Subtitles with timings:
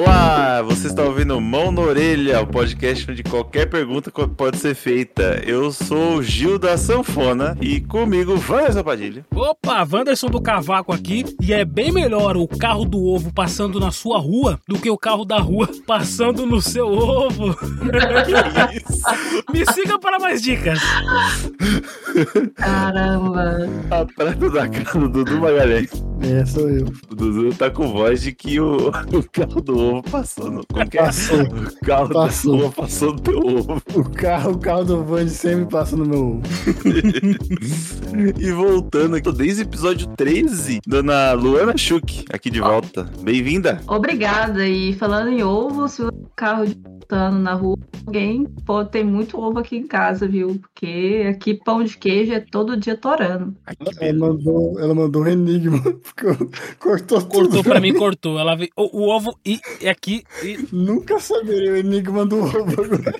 [0.00, 5.42] Olá, você está ouvindo Mão na Orelha, o podcast onde qualquer pergunta pode ser feita.
[5.44, 9.26] Eu sou o Gil da Sanfona e comigo Vanessa Padilha.
[9.30, 13.90] Opa, Wanderson do Cavaco aqui e é bem melhor o carro do ovo passando na
[13.90, 17.54] sua rua do que o carro da rua passando no seu ovo.
[18.24, 18.99] que isso?
[19.52, 20.78] Me siga para mais dicas.
[22.54, 23.68] Caramba.
[23.90, 25.90] A prata da casa do Dudu Magalhães.
[26.22, 26.86] É, sou eu.
[27.10, 30.66] O Dudu tá com voz de que o, o carro do ovo passou no.
[30.66, 31.04] Qualquer...
[31.06, 31.42] Passou.
[31.42, 32.56] O carro Passou.
[32.56, 33.82] do ovo passou no teu ovo.
[33.94, 36.42] O carro, o carro do Van sempre passa no meu ovo.
[38.38, 43.10] e voltando aqui, desde o episódio 13, dona Luana Schuch, aqui de volta.
[43.22, 43.80] Bem-vinda.
[43.86, 44.66] Obrigada.
[44.66, 46.74] E falando em ovo, se o carro de
[47.14, 50.58] na rua, alguém pode ter muito ovo aqui em casa, viu?
[50.60, 53.54] Porque aqui pão de queijo é todo dia torando.
[54.00, 55.80] Ela mandou, ela mandou um enigma.
[56.78, 57.62] Cortou Cortou tudo.
[57.64, 58.38] pra mim, cortou.
[58.38, 58.70] Ela veio.
[58.76, 60.22] O, o ovo e, e aqui.
[60.42, 63.14] E, Nunca saberia o enigma do ovo agora.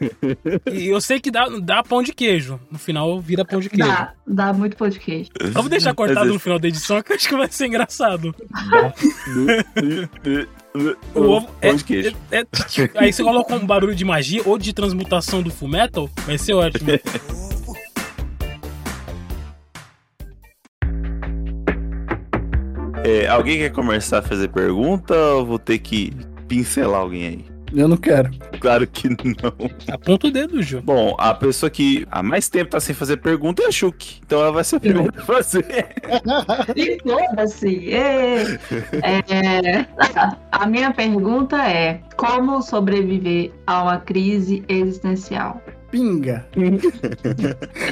[0.72, 2.60] e eu sei que dá, dá pão de queijo.
[2.70, 3.88] No final vira pão de queijo.
[3.88, 5.30] Dá, dá muito pão de queijo.
[5.52, 8.34] Vou deixar cortado no final da edição que eu acho que vai ser engraçado.
[11.14, 12.16] O ovo é, queijo.
[12.30, 12.46] é- é-
[12.94, 16.88] Aí você coloca um barulho de magia ou de transmutação do Fullmetal, vai ser ótimo.
[23.04, 26.12] É, alguém quer começar a fazer pergunta ou vou ter que
[26.46, 27.49] pincelar alguém aí?
[27.74, 28.30] Eu não quero.
[28.60, 29.94] Claro que não.
[29.94, 30.82] Aponta o dedo, Ju.
[30.82, 34.20] Bom, a pessoa que há mais tempo tá sem fazer pergunta é a Shuki.
[34.24, 35.66] Então ela vai ser a primeira a fazer.
[36.76, 37.90] E foda-se!
[37.90, 38.58] ê!
[39.02, 39.86] É,
[40.52, 45.60] a minha pergunta é: como sobreviver a uma crise existencial?
[45.90, 46.46] Pinga.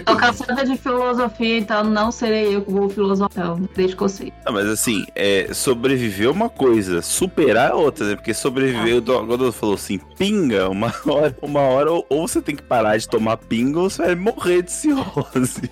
[0.04, 3.56] Tô cansada de filosofia, então não serei eu que vou filosofar.
[3.74, 4.32] Deixa que eu sei.
[4.46, 8.14] Não, mas assim, é, sobreviver é uma coisa, superar é outra, né?
[8.16, 9.24] Porque sobreviver, Ah.
[9.26, 12.96] quando eu falou assim, pinga, uma hora, uma hora, ou, ou você tem que parar
[12.96, 15.70] de tomar pinga, ou você vai morrer de cirrose.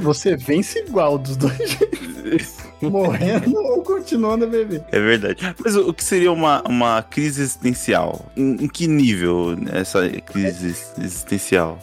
[0.00, 2.56] Você vence igual dos dois jeitos.
[2.80, 4.84] Morrendo ou continuando a beber.
[4.92, 5.54] É verdade.
[5.64, 8.24] Mas o, o que seria uma, uma crise existencial?
[8.36, 11.27] Em, em que nível essa crise existencial?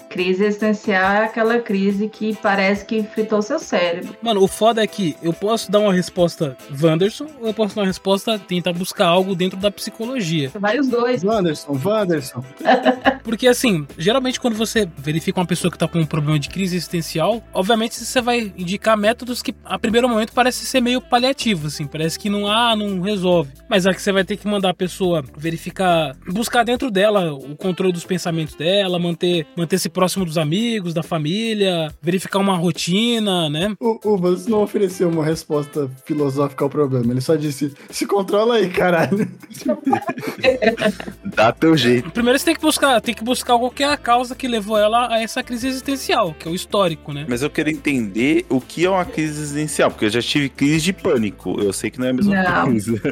[0.10, 4.16] Crise existencial é aquela crise que parece que fritou seu cérebro.
[4.22, 7.82] Mano, o foda é que eu posso dar uma resposta Wanderson ou eu posso dar
[7.82, 10.52] uma resposta tentar buscar algo dentro da psicologia.
[10.60, 11.24] Vai os dois.
[11.24, 12.44] Wanderson, Wanderson.
[13.24, 16.76] Porque assim, geralmente quando você verifica uma pessoa que tá com um problema de crise
[16.76, 21.86] existencial, obviamente você vai indicar métodos que a primeiro momento parece ser meio paliativo, assim,
[21.88, 23.52] parece que não ah, não resolve.
[23.70, 27.56] Mas é que você vai ter que mandar a pessoa verificar, buscar dentro dela o
[27.56, 33.76] controle dos pensamentos dela, manter manter-se próximo dos amigos, da família, verificar uma rotina, né?
[33.80, 37.12] O, o Wanderson não ofereceu uma resposta filosófica ao problema.
[37.12, 39.28] Ele só disse: se controla aí, caralho.
[41.36, 42.12] Dá teu jeito.
[42.12, 44.78] Primeiro você tem que buscar, tem que buscar qual que é a causa que levou
[44.78, 47.26] ela a essa crise existencial, que é o histórico, né?
[47.28, 50.80] Mas eu quero entender o que é uma crise existencial, porque eu já tive crise
[50.82, 51.60] de pânico.
[51.60, 52.66] Eu sei que não é a mesma Não.
[52.66, 52.94] coisa.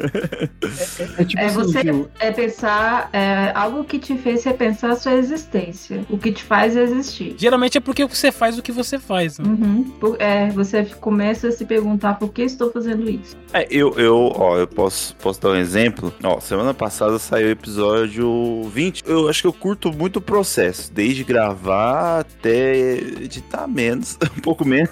[1.18, 4.96] É tipo É assim, você Gil, é pensar, é, algo que te fez repensar a
[4.96, 6.04] sua existência.
[6.14, 7.34] O que te faz existir.
[7.36, 9.44] Geralmente é porque você faz o que você faz, né?
[9.46, 9.82] Uhum.
[10.00, 13.36] Por- É, você começa a se perguntar por que estou fazendo isso.
[13.52, 16.12] É, eu, eu, ó, eu posso, posso dar um exemplo.
[16.22, 19.02] Ó, semana passada saiu o episódio 20.
[19.06, 24.64] Eu acho que eu curto muito o processo, desde gravar até editar menos, um pouco
[24.64, 24.90] menos,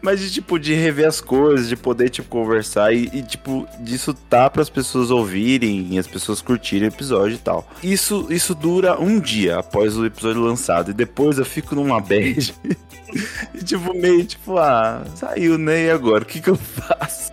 [0.00, 4.14] mas de tipo de rever as coisas, de poder tipo conversar e, e, tipo disso
[4.28, 7.66] tá para as pessoas ouvirem e as pessoas curtirem o episódio e tal.
[7.82, 10.59] Isso isso dura um dia após o episódio lançado
[10.90, 12.54] e depois eu fico numa bad.
[13.52, 15.86] E tipo, meio tipo, ah, saiu, né?
[15.86, 16.22] E agora?
[16.22, 17.32] O que que eu faço?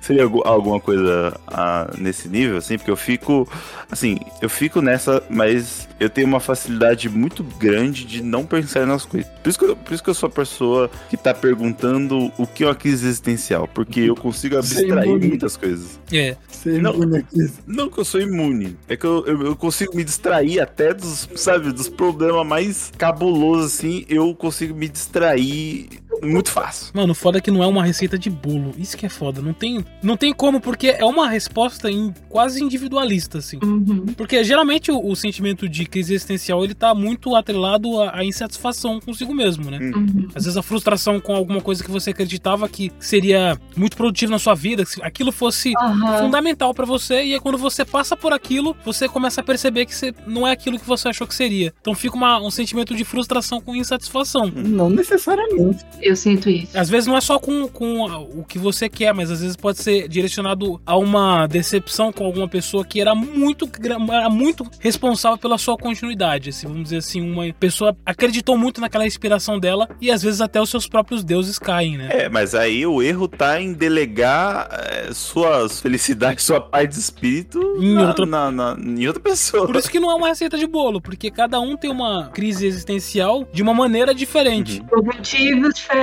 [0.00, 2.76] Seria algu- alguma coisa ah, nesse nível, assim?
[2.78, 3.48] Porque eu fico,
[3.90, 9.04] assim, eu fico nessa, mas eu tenho uma facilidade muito grande de não pensar nas
[9.04, 9.30] coisas.
[9.42, 12.46] Por isso que eu, por isso que eu sou a pessoa que tá perguntando o
[12.46, 15.98] que é uma crise existencial, porque eu consigo Sem abstrair muitas coisas.
[16.12, 16.36] É.
[16.48, 16.94] Você Não.
[16.94, 17.50] impune aqui.
[17.66, 21.28] Não que eu sou imune, é que eu, eu, eu consigo me distrair até dos,
[21.36, 25.88] sabe, dos problemas mais cabulosos, assim, eu consigo me distrair
[26.22, 26.90] muito fácil.
[26.94, 28.72] Mano, o foda é que não é uma receita de bolo.
[28.78, 29.40] Isso que é foda.
[29.40, 33.58] Não tem, não tem como, porque é uma resposta em- quase individualista, assim.
[33.62, 34.06] Uhum.
[34.16, 39.00] Porque geralmente o, o sentimento de crise existencial ele tá muito atrelado à, à insatisfação
[39.00, 39.78] consigo mesmo, né?
[39.78, 40.28] Uhum.
[40.34, 44.38] Às vezes a frustração com alguma coisa que você acreditava que seria muito produtivo na
[44.38, 46.18] sua vida, que se aquilo fosse Aham.
[46.24, 49.94] fundamental pra você, e aí quando você passa por aquilo, você começa a perceber que
[49.94, 51.72] você, não é aquilo que você achou que seria.
[51.80, 54.50] Então fica uma- um sentimento de frustração com insatisfação.
[54.54, 55.84] Não necessariamente.
[56.06, 56.76] Eu sinto isso.
[56.78, 58.04] Às vezes não é só com, com
[58.38, 62.48] o que você quer, mas às vezes pode ser direcionado a uma decepção com alguma
[62.48, 63.68] pessoa que era muito,
[64.10, 66.50] era muito responsável pela sua continuidade.
[66.50, 70.60] Assim, vamos dizer assim, uma pessoa acreditou muito naquela inspiração dela e às vezes até
[70.60, 72.08] os seus próprios deuses caem, né?
[72.12, 77.60] É, mas aí o erro tá em delegar é, suas felicidades, sua paz de espírito
[77.80, 79.66] Em na, outra- na- na- em outra pessoa.
[79.66, 82.66] Por isso que não é uma receita de bolo, porque cada um tem uma crise
[82.66, 84.80] existencial de uma maneira diferente.
[84.80, 84.86] Uhum.
[84.86, 85.95] Por motivos diferentes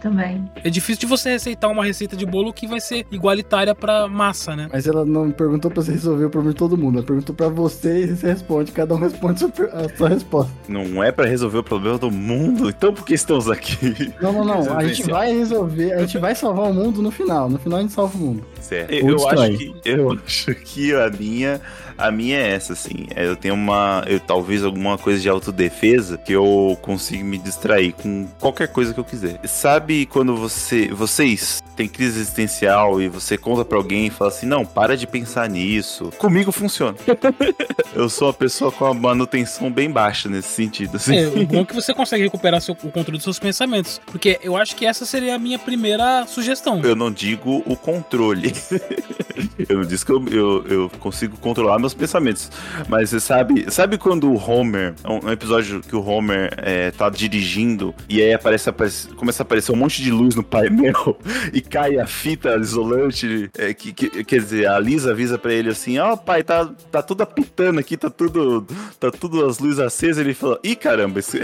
[0.00, 0.50] também.
[0.62, 4.54] É difícil de você receitar uma receita de bolo que vai ser igualitária pra massa,
[4.54, 4.68] né?
[4.72, 6.98] Mas ela não perguntou pra você resolver o problema de todo mundo.
[6.98, 8.72] Ela perguntou pra você e você responde.
[8.72, 10.52] Cada um responde a sua resposta.
[10.68, 14.12] Não é pra resolver o problema do mundo, então por que estamos aqui?
[14.20, 14.76] Não, não, não.
[14.76, 15.92] A gente vai resolver.
[15.92, 17.48] A gente vai salvar o mundo no final.
[17.48, 18.44] No final a gente salva o mundo.
[18.60, 18.92] Certo.
[18.92, 19.48] Eu destrói.
[19.48, 21.60] acho, que, eu acho que a minha,
[21.98, 23.06] a minha é essa, assim.
[23.14, 24.04] É, Eu tenho uma.
[24.06, 29.00] Eu, talvez alguma coisa de autodefesa que eu consigo me distrair com qualquer coisa que
[29.00, 29.40] eu quiser.
[29.44, 30.88] Sabe quando você.
[30.88, 35.06] Vocês têm crise existencial e você conta pra alguém e fala assim: não, para de
[35.06, 36.10] pensar nisso.
[36.18, 36.96] Comigo funciona.
[37.94, 41.16] eu sou uma pessoa com a manutenção bem baixa nesse sentido, assim.
[41.16, 44.00] É, o bom é que você consegue recuperar seu- o controle dos seus pensamentos.
[44.06, 46.80] Porque eu acho que essa seria a minha primeira sugestão.
[46.82, 48.52] Eu não digo o controle.
[49.68, 52.50] eu não disse que eu, eu, eu consigo controlar meus pensamentos.
[52.88, 57.08] Mas você sabe, sabe quando o Homer, um, um episódio que o Homer é, tá
[57.08, 61.18] dirigindo e aí aparece, aparece- começa a aparecer um monte de luz no painel
[61.52, 65.70] e cai a fita isolante, é, que, que- quer dizer, a Lisa avisa pra ele
[65.70, 68.66] assim, ó pai, tá, tá tudo apitando aqui, tá tudo,
[68.98, 71.40] tá tudo as luzes acesas, ele fala, ih caramba, esse-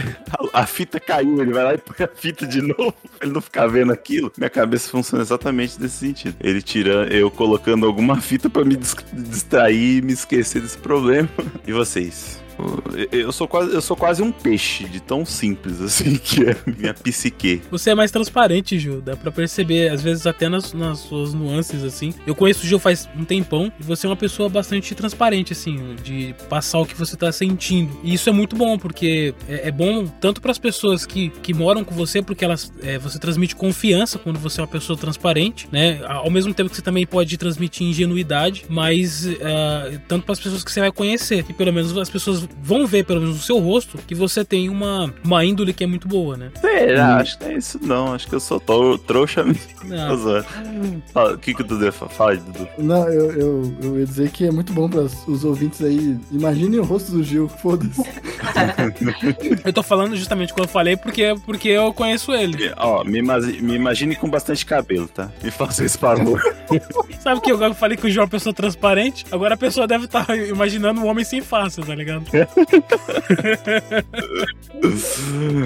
[0.53, 3.33] a, a fita caiu, ele vai lá e põe a fita de novo, pra ele
[3.33, 4.33] não ficar vendo aquilo.
[4.37, 6.37] Minha cabeça funciona exatamente desse sentido.
[6.41, 11.29] Ele tirando, eu colocando alguma fita pra me dis- distrair me esquecer desse problema.
[11.67, 12.44] E vocês?
[12.59, 12.85] Eu-
[13.25, 16.95] Eu sou, quase, eu sou quase um peixe, de tão simples assim que é minha
[16.95, 17.61] psique.
[17.71, 19.01] Você é mais transparente, Gil.
[19.01, 22.13] Dá pra perceber, às vezes até nas, nas suas nuances, assim.
[22.27, 25.97] Eu conheço o Gil faz um tempão e você é uma pessoa bastante transparente, assim,
[26.03, 27.99] de passar o que você tá sentindo.
[28.05, 31.83] E isso é muito bom, porque é, é bom tanto pras pessoas que, que moram
[31.85, 36.01] com você, porque elas é, você transmite confiança quando você é uma pessoa transparente, né?
[36.07, 40.71] Ao mesmo tempo que você também pode transmitir ingenuidade, mas ah, tanto pras pessoas que
[40.71, 43.99] você vai conhecer, que pelo menos as pessoas vão ver, pelo menos no seu rosto,
[44.07, 46.51] que você tem uma, uma índole que é muito boa, né?
[46.61, 47.17] Será?
[47.17, 48.13] Acho que não é isso não.
[48.15, 49.61] Acho que eu sou tro- trouxa mesmo.
[51.35, 52.69] O que que o Dudu fala, Dudu?
[52.79, 56.19] Não, eu, eu, eu ia dizer que é muito bom para os ouvintes aí.
[56.31, 58.03] Imaginem o rosto do Gil, foda-se.
[59.65, 62.73] Eu tô falando justamente quando eu falei porque, porque eu conheço ele.
[62.77, 65.31] Ó, me, me imagine com bastante cabelo, tá?
[65.43, 66.41] Me faça esse favor.
[67.21, 69.25] Sabe que eu falei que o João é uma pessoa transparente?
[69.31, 72.25] Agora a pessoa deve estar imaginando um homem sem face, tá ligado?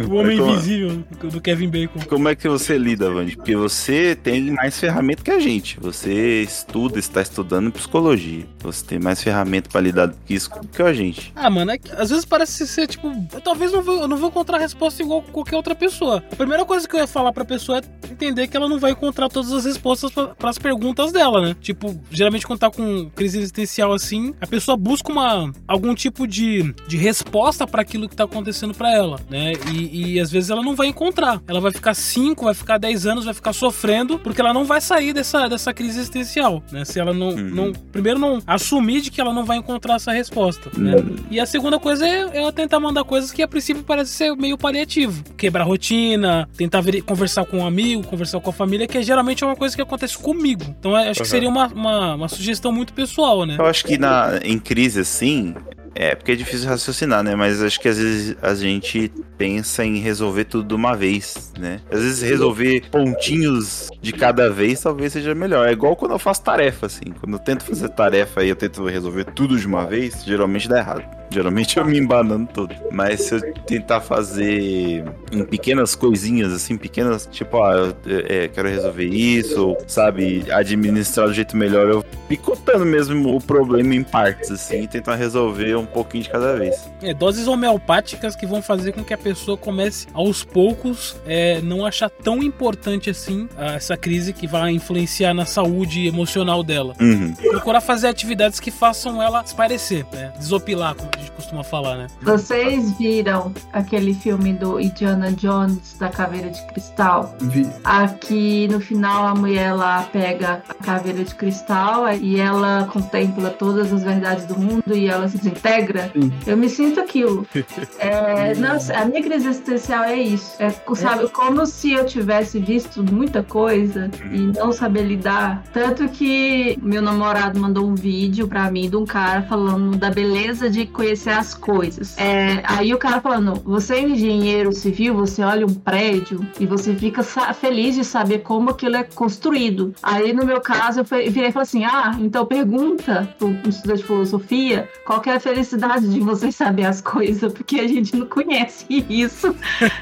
[0.08, 2.00] O homem Como- invisível do Kevin Bacon.
[2.08, 3.36] Como é que você lida, Vandy?
[3.36, 5.78] Porque você tem mais ferramenta que a gente.
[5.80, 8.44] Você estuda, está estudando psicologia.
[8.60, 11.32] Você tem mais ferramenta pra lidar com isso que a gente.
[11.34, 13.08] Ah, mano, é que às vezes parece ser tipo.
[13.32, 16.22] Eu talvez não vou, eu não vou encontrar resposta igual qualquer outra pessoa.
[16.30, 18.92] A primeira coisa que eu ia falar pra pessoa é entender que ela não vai
[18.92, 21.56] encontrar todas as respostas para as perguntas dela, né?
[21.60, 26.74] Tipo, geralmente quando tá com crise existencial assim, a pessoa busca uma, algum tipo de,
[26.86, 29.52] de resposta pra aquilo que tá acontecendo pra ela, né?
[29.72, 31.40] E, e às vezes ela não vai encontrar.
[31.46, 34.80] Ela vai ficar 5, vai ficar 10 anos, vai ficar sofrendo, porque ela não vai
[34.80, 36.84] sair dessa, dessa crise existencial, né?
[36.84, 37.50] Se ela não, Uhum.
[37.54, 37.72] não.
[37.92, 40.92] Primeiro, não assumir de que ela não vai encontrar essa resposta, né?
[41.30, 44.58] E a segunda coisa é é tentar mandar coisas que a princípio parece ser meio
[44.58, 45.22] paliativo.
[45.36, 49.44] Quebrar rotina, tentar ver- conversar com um amigo, conversar com a família, que é, geralmente
[49.44, 50.64] é uma coisa que acontece comigo.
[50.78, 51.24] Então eu acho que Uhum.
[51.24, 53.56] seria uma, uma, uma sugestão muito pessoal, né?
[53.58, 55.54] Eu acho que na, em crise assim,
[55.94, 57.34] é porque é difícil raciocinar, né?
[57.36, 61.80] Mas acho que às vezes a gente pensa em resolver tudo de uma vez, né?
[61.90, 65.66] Às vezes resolver pontinhos de cada vez talvez seja melhor.
[65.68, 67.12] É igual quando eu faço tarefa, assim.
[67.20, 70.78] Quando eu tento fazer tarefa e eu tento resolver tudo de uma vez, geralmente dá
[70.78, 71.18] errado.
[71.30, 72.74] Geralmente eu me embanando todo.
[72.90, 78.68] Mas se eu tentar fazer em pequenas coisinhas, assim, pequenas, tipo, ah, eu é, quero
[78.68, 84.82] resolver isso, sabe, administrar do jeito melhor, eu picotando mesmo o problema em partes, assim,
[84.82, 86.88] e tentar resolver um pouquinho de cada vez.
[87.02, 89.27] É, doses homeopáticas que vão fazer com que a pessoa
[89.60, 95.34] comece aos poucos é, não achar tão importante assim ah, essa crise que vai influenciar
[95.34, 96.94] na saúde emocional dela.
[97.00, 97.34] Uhum.
[97.34, 100.32] Procurar fazer atividades que façam ela esparecer, né?
[100.38, 102.06] Desopilar, como a gente costuma falar, né?
[102.22, 107.34] Vocês viram aquele filme do Indiana Jones da Caveira de Cristal?
[107.40, 107.66] Vi.
[107.84, 113.92] Aqui no final a mulher lá pega a caveira de cristal e ela contempla todas
[113.92, 116.10] as verdades do mundo e ela se desintegra.
[116.12, 116.32] Sim.
[116.46, 117.46] Eu me sinto aquilo.
[117.98, 120.54] É, nossa, a minha minha crise existencial é isso.
[120.58, 125.64] É, sabe, como se eu tivesse visto muita coisa e não saber lidar.
[125.72, 130.70] Tanto que meu namorado mandou um vídeo pra mim de um cara falando da beleza
[130.70, 132.16] de conhecer as coisas.
[132.18, 136.94] É, aí o cara falando, você é engenheiro civil, você olha um prédio e você
[136.94, 139.94] fica feliz de saber como aquilo é construído.
[140.02, 144.06] Aí no meu caso eu virei e falei assim, ah, então pergunta pro estudante de
[144.06, 148.86] filosofia qual é a felicidade de você saber as coisas, porque a gente não conhece
[149.08, 149.54] isso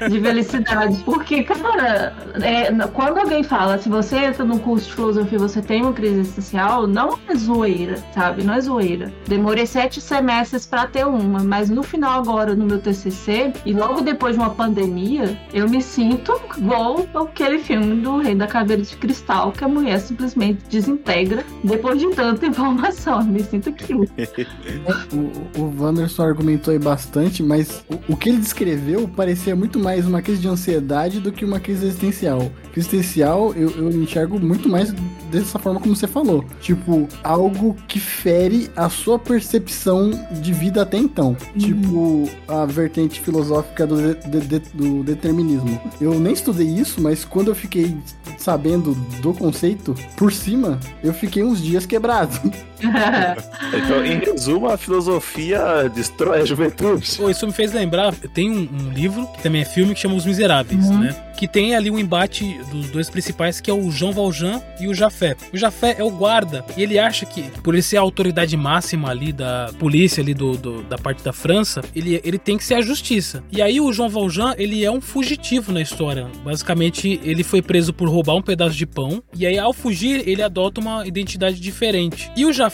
[0.09, 0.97] de felicidade.
[1.03, 5.81] Porque, cara, é, quando alguém fala, se você entra num curso de filosofia você tem
[5.81, 8.43] uma crise existencial, não é zoeira, sabe?
[8.43, 9.11] Não é zoeira.
[9.27, 14.01] Demorei sete semestres para ter uma, mas no final agora, no meu TCC, e logo
[14.01, 18.95] depois de uma pandemia, eu me sinto igual aquele filme do Rei da Caveira de
[18.95, 23.19] Cristal, que a mulher simplesmente desintegra depois de tanta informação.
[23.19, 24.05] Eu me sinto aquilo.
[25.55, 30.07] o, o Wanderson argumentou aí bastante, mas o, o que ele descreveu parecia muito mais
[30.07, 32.49] uma crise de ansiedade do que uma crise existencial.
[32.71, 34.93] Crise existencial eu, eu enxergo muito mais
[35.29, 36.45] dessa forma como você falou.
[36.61, 40.11] Tipo, algo que fere a sua percepção
[40.41, 41.35] de vida até então.
[41.53, 41.59] Uhum.
[41.59, 45.81] Tipo, a vertente filosófica do, de, de, do determinismo.
[45.99, 47.97] Eu nem estudei isso, mas quando eu fiquei
[48.37, 52.39] sabendo do conceito por cima, eu fiquei uns dias quebrado.
[53.73, 57.17] então, em resumo, a filosofia destrói a juventude.
[57.17, 60.15] Pô, isso me fez lembrar, tem um, um, livro, que também é filme, que chama
[60.15, 60.99] Os Miseráveis, uhum.
[60.99, 61.15] né?
[61.37, 64.93] Que tem ali um embate dos dois principais, que é o Jean Valjean e o
[64.93, 65.35] Jafé.
[65.53, 69.09] O Jafé é o guarda, e ele acha que, por ele ser a autoridade máxima
[69.09, 72.75] ali da polícia, ali do, do, da parte da França, ele, ele tem que ser
[72.75, 73.43] a justiça.
[73.51, 76.27] E aí o Jean Valjean, ele é um fugitivo na história.
[76.43, 80.41] Basicamente, ele foi preso por roubar um pedaço de pão, e aí ao fugir, ele
[80.41, 82.31] adota uma identidade diferente.
[82.35, 82.66] E o Jafé,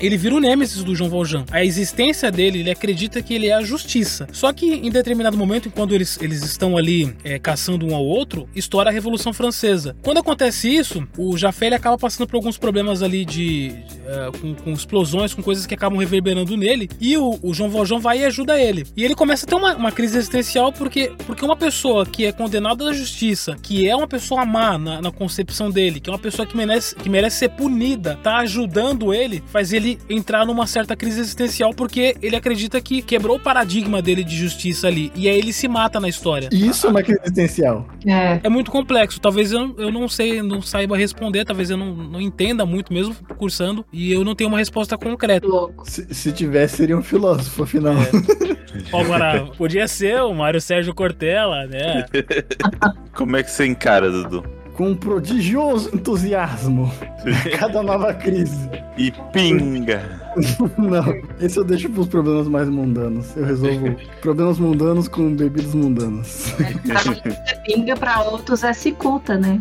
[0.00, 1.44] ele vira o nêmesis do Jean Valjean.
[1.50, 4.26] A existência dele, ele acredita que ele é a justiça.
[4.32, 8.48] Só que em determinado momento, quando eles, eles estão ali é, caçando um ao outro,
[8.54, 9.96] estoura a Revolução Francesa.
[10.02, 13.72] Quando acontece isso, o Jafé ele acaba passando por alguns problemas ali de.
[14.06, 16.88] Uh, com, com, explosões, com coisas que acabam reverberando nele.
[17.00, 18.86] E o, o João Valjean vai e ajuda ele.
[18.96, 22.32] E ele começa a ter uma, uma crise existencial porque, porque uma pessoa que é
[22.32, 26.18] condenada da justiça, que é uma pessoa má na, na concepção dele, que é uma
[26.18, 30.96] pessoa que merece, que merece ser punida, tá ajudando ele, faz ele entrar numa certa
[30.96, 35.12] crise existencial porque ele acredita que quebrou o paradigma dele de justiça ali.
[35.14, 36.48] E aí ele se mata na história.
[36.52, 37.86] Isso é uma crise existencial.
[38.06, 38.40] É.
[38.42, 39.20] É muito complexo.
[39.20, 43.14] Talvez eu, eu não sei, não saiba responder, talvez eu não, não entenda muito mesmo
[43.36, 45.46] cursando e eu não tenho uma resposta concreta.
[45.84, 47.94] Se, se tivesse, seria um filósofo, afinal.
[47.94, 48.96] É.
[48.96, 52.06] Agora, podia ser o Mário Sérgio Cortella, né?
[53.14, 54.55] Como é que você encara, Dudu?
[54.76, 56.92] Com um prodigioso entusiasmo
[57.58, 58.68] cada nova crise.
[58.96, 60.25] E pinga!
[60.78, 63.36] Não, esse eu deixo pros problemas mais mundanos.
[63.36, 66.54] Eu resolvo problemas mundanos com bebidas mundanas.
[67.46, 69.60] É, pinga pra outros é cicuta, né?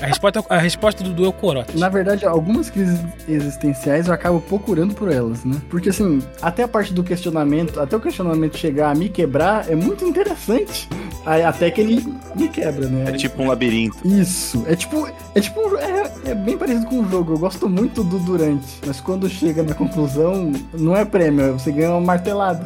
[0.00, 1.76] a, resposta, a resposta do Du é o corote.
[1.78, 2.98] Na verdade, algumas crises
[3.28, 5.60] existenciais eu acabo procurando por elas, né?
[5.68, 9.74] Porque assim, até a parte do questionamento, até o questionamento chegar a me quebrar, é
[9.74, 10.88] muito interessante.
[11.24, 13.10] Até que ele me quebra, né?
[13.10, 13.96] É tipo um labirinto.
[14.06, 14.64] Isso.
[14.66, 15.06] É tipo.
[15.34, 15.76] É tipo.
[15.76, 17.34] É, é bem parecido com o jogo.
[17.34, 18.80] Eu gosto muito do durante.
[18.86, 22.64] Mas quando chega na conclusão, não é prêmio, você ganha uma martelada.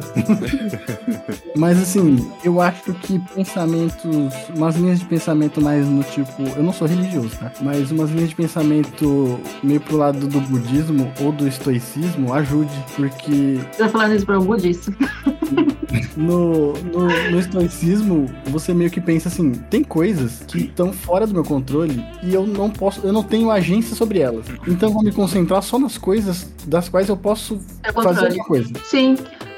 [1.55, 4.33] mas assim, eu acho que pensamentos.
[4.55, 6.43] Umas linhas de pensamento mais no tipo.
[6.55, 7.51] Eu não sou religioso, tá?
[7.61, 12.73] Mas umas linhas de pensamento meio pro lado do budismo ou do estoicismo ajude.
[12.95, 13.59] Porque.
[13.71, 14.93] Você tá falando isso pra um budista.
[16.15, 21.33] no, no, no estoicismo, você meio que pensa assim: tem coisas que estão fora do
[21.33, 24.45] meu controle e eu não posso, eu não tenho agência sobre elas.
[24.67, 28.45] Então eu vou me concentrar só nas coisas das quais eu posso é fazer alguma
[28.45, 28.71] coisa.
[28.83, 29.15] Sim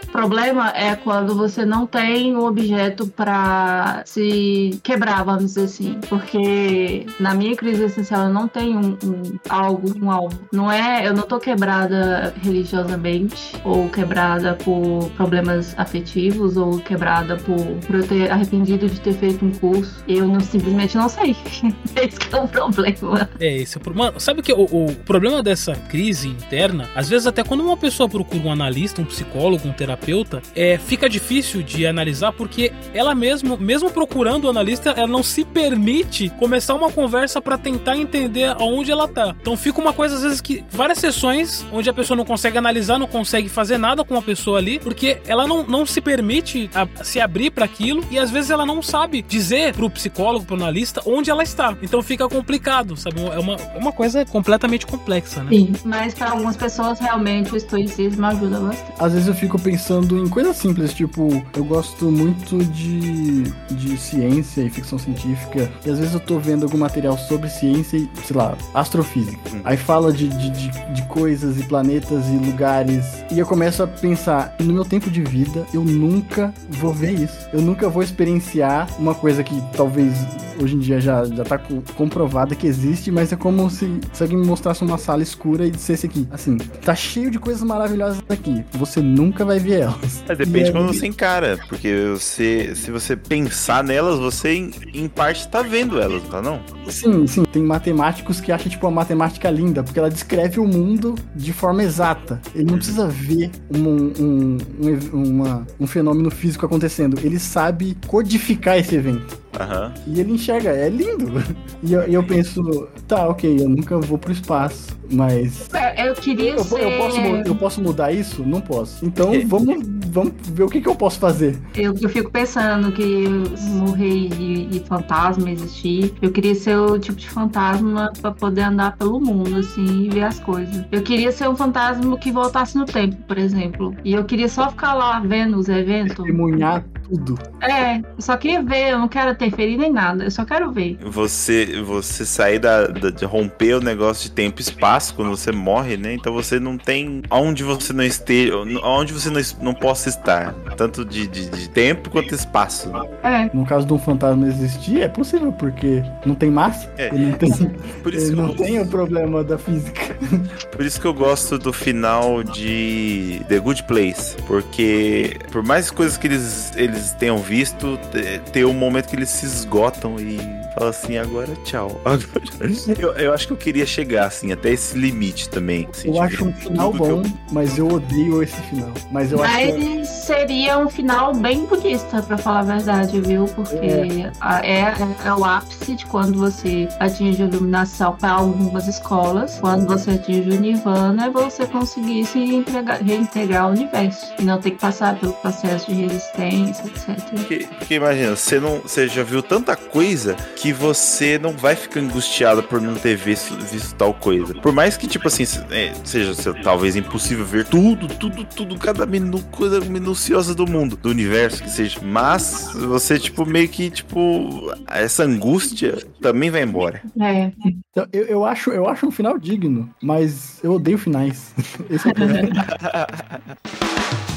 [0.07, 5.99] problema é quando você não tem um objeto para se quebrar, vamos dizer assim.
[6.09, 10.39] Porque na minha crise existencial eu não tenho um, um, algo, um alvo.
[10.51, 17.59] Não é, eu não tô quebrada religiosamente, ou quebrada por problemas afetivos, ou quebrada por,
[17.85, 20.03] por eu ter arrependido de ter feito um curso.
[20.07, 21.35] Eu não, simplesmente não sei.
[21.95, 23.29] Esse é o problema.
[23.39, 24.19] É, esse é o problema.
[24.19, 28.43] Sabe que o, o problema dessa crise interna, às vezes até quando uma pessoa procura
[28.43, 33.57] um analista, um psicólogo, um terapeuta, terapeuta, é, fica difícil de analisar porque ela mesmo,
[33.57, 38.91] mesmo procurando o analista, ela não se permite começar uma conversa para tentar entender aonde
[38.91, 39.35] ela tá.
[39.41, 42.97] Então fica uma coisa às vezes que várias sessões onde a pessoa não consegue analisar,
[42.97, 46.87] não consegue fazer nada com a pessoa ali, porque ela não, não se permite a,
[47.03, 51.01] se abrir para aquilo e às vezes ela não sabe dizer pro psicólogo, pro analista
[51.05, 51.75] onde ela está.
[51.81, 53.21] Então fica complicado, sabe?
[53.21, 55.49] É uma, é uma coisa completamente complexa, né?
[55.49, 58.93] Sim, mas para algumas pessoas realmente o estoicismo ajuda bastante.
[58.99, 63.97] Às vezes eu fico pensando pensando em coisas simples, tipo, eu gosto muito de, de
[63.97, 68.09] ciência e ficção científica, e às vezes eu tô vendo algum material sobre ciência e,
[68.25, 69.39] sei lá, astrofísica.
[69.53, 69.61] Hum.
[69.63, 73.87] Aí fala de, de, de, de coisas e planetas e lugares, e eu começo a
[73.87, 77.47] pensar, no meu tempo de vida, eu nunca vou ver isso.
[77.53, 80.13] Eu nunca vou experienciar uma coisa que talvez
[80.61, 84.21] hoje em dia já, já tá co- comprovada que existe, mas é como se, se
[84.23, 88.21] alguém me mostrasse uma sala escura e dissesse aqui, assim, tá cheio de coisas maravilhosas
[88.27, 90.23] aqui, você nunca vai ver elas.
[90.27, 94.71] Mas depende de quando aí- você encara, porque você, se você pensar nelas, você em,
[94.93, 96.59] em parte tá vendo elas, tá não?
[96.89, 101.15] Sim, sim, tem matemáticos que acham, tipo, a matemática linda, porque ela descreve o mundo
[101.35, 102.41] de forma exata.
[102.55, 108.77] Ele não precisa ver um, um, um, uma- um fenômeno físico acontecendo, ele sabe codificar
[108.77, 109.37] esse evento.
[109.59, 109.93] Aham.
[110.05, 111.27] E ele enxerga, é lindo.
[111.83, 115.69] E eu, eu penso, tá, ok, eu nunca vou pro espaço, mas.
[115.71, 116.81] É, Eu queria Eu, ser.
[116.81, 118.43] eu posso, eu posso mudar isso?
[118.43, 119.05] Não posso.
[119.05, 119.77] Então vamos,
[120.07, 121.55] vamos ver o que, que eu posso fazer.
[121.75, 123.27] Eu, eu fico pensando que
[123.75, 126.13] morrer e, e fantasma existir.
[126.19, 130.23] Eu queria ser o tipo de fantasma pra poder andar pelo mundo, assim, e ver
[130.23, 130.83] as coisas.
[130.91, 133.95] Eu queria ser um fantasma que voltasse no tempo, por exemplo.
[134.03, 136.15] E eu queria só ficar lá vendo os eventos.
[136.15, 137.37] Testemunhar tudo.
[137.61, 140.97] É, eu só queria ver, eu não quero interferir nem nada, eu só quero ver.
[141.01, 145.51] Você, você sair da, da- de romper o negócio de tempo e espaço quando você
[145.51, 146.13] morre, né?
[146.13, 148.53] Então você não tem aonde você não esteja,
[148.83, 152.91] aonde você não, não possa estar, tanto de, de, de tempo quanto espaço.
[153.23, 156.91] É, No caso de um fantasma existir, é possível, porque não tem massa.
[156.97, 157.07] É.
[157.13, 157.49] Ele não tem,
[158.03, 160.15] Por isso, não eu, tem o problema da física.
[160.71, 166.17] por isso que eu gosto do final de The Good Place, porque por mais coisas
[166.17, 170.37] que eles, eles tenham visto, te- tem um momento que eles se esgotam e
[170.73, 171.99] falam assim, agora tchau.
[172.99, 175.87] Eu, eu acho que eu queria chegar assim até esse limite também.
[175.91, 178.91] assim, Eu acho um final que eu- bom, mas eu odeio esse final.
[179.11, 179.61] Mas eu acho que.
[179.63, 183.45] é mas seria um final bem budista, pra falar a verdade, viu?
[183.45, 184.93] Porque a- é,
[185.25, 189.57] é o ápice de quando você atinge a iluminação para algumas escolas.
[189.59, 194.33] Quando você atinge o Nirvana, é você conseguir se reintegrar, reintegrar ao universo.
[194.39, 197.29] E não ter que passar pelo processo de resistência, etc.
[197.29, 201.99] Porque, porque imagina, você, não, você já viu tanta coisa que você não vai ficar
[202.01, 204.53] angustiado por não ter visto, visto tal coisa.
[204.53, 209.07] Por mais que, tipo assim, é, seja se- talvez impossível ver tudo, tudo, tudo, cada
[209.07, 211.99] minu, coisa minuciosa do mundo, do universo que seja.
[212.03, 217.01] Mas você, tipo, meio que, tipo, essa angústia também vai embora.
[217.19, 217.51] É.
[217.65, 221.55] Então, Eu, eu, acho, eu acho um final digno, mas eu odeio finais.
[221.89, 222.49] Esse é o problema.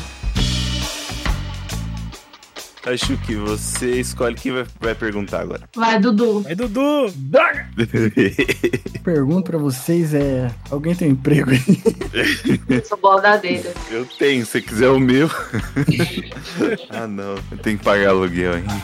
[2.87, 5.69] Acho que você escolhe quem vai, vai perguntar agora.
[5.75, 6.43] Vai, Dudu.
[6.47, 7.13] Aí, Dudu!
[9.05, 12.83] Pergunta pra vocês é: alguém tem um emprego aí?
[12.85, 13.73] Sou bordadeira.
[13.91, 15.29] Eu tenho, se quiser o meu.
[16.91, 17.37] ah, não.
[17.51, 18.83] Eu tenho que pagar aluguel ainda.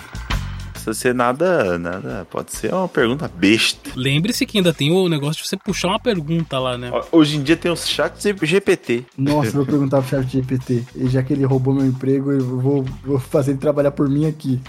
[0.87, 2.27] Precisa ser nada, nada.
[2.31, 3.91] Pode ser uma pergunta besta.
[3.97, 6.93] Lembre-se que ainda tem o negócio de você puxar uma pergunta lá, né?
[7.11, 9.05] Hoje em dia tem os chats GPT.
[9.19, 10.85] Nossa, eu vou perguntar pro chat GPT.
[10.95, 14.27] E já que ele roubou meu emprego, eu vou, vou fazer ele trabalhar por mim
[14.29, 14.61] aqui.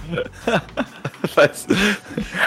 [1.30, 1.67] Faz-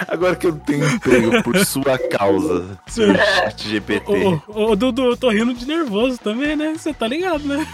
[0.07, 4.11] Agora que eu tenho emprego por sua causa, seu chat GPT.
[4.11, 6.73] Ô, ô, ô, Dudu, eu tô rindo de nervoso também, né?
[6.77, 7.65] Você tá ligado, né?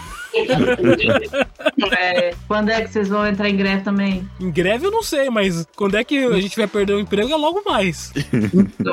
[1.96, 4.28] É, quando é que vocês vão entrar em greve também?
[4.40, 7.32] Em greve eu não sei, mas quando é que a gente vai perder o emprego
[7.32, 8.12] é logo mais.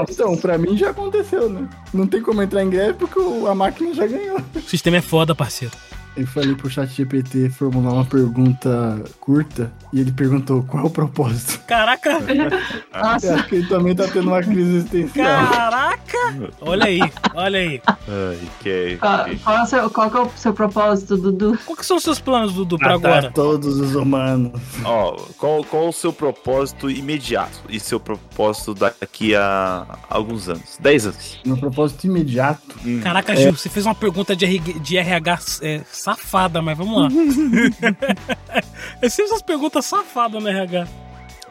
[0.10, 1.68] Então, pra mim já aconteceu, né?
[1.94, 4.40] Não tem como entrar em greve porque a máquina já ganhou.
[4.56, 5.74] O sistema é foda, parceiro.
[6.16, 10.90] Eu falei pro chat GPT formular uma pergunta curta e ele perguntou qual é o
[10.90, 11.60] propósito.
[11.68, 12.12] Caraca!
[12.12, 12.50] Eu
[13.02, 15.48] Nossa, acho que ele também tá tendo uma crise existencial.
[15.48, 16.52] Caraca!
[16.62, 17.00] Olha aí,
[17.34, 17.82] olha aí.
[17.88, 21.60] Ai, que qual, qual, é o seu, qual que é o seu propósito, Dudu?
[21.66, 23.32] Qual que são os seus planos, Dudu, pra Matar agora?
[23.32, 24.54] todos os humanos.
[24.86, 30.78] Ó, qual, qual o seu propósito imediato e seu propósito daqui a alguns anos?
[30.80, 31.40] 10 anos.
[31.46, 32.76] Meu propósito imediato.
[32.86, 33.02] Hum.
[33.02, 37.08] Caraca, Gil, você fez uma pergunta de, RG de RH é, safada, mas vamos lá.
[39.02, 40.88] Eu sempre essas perguntas safadas no RH.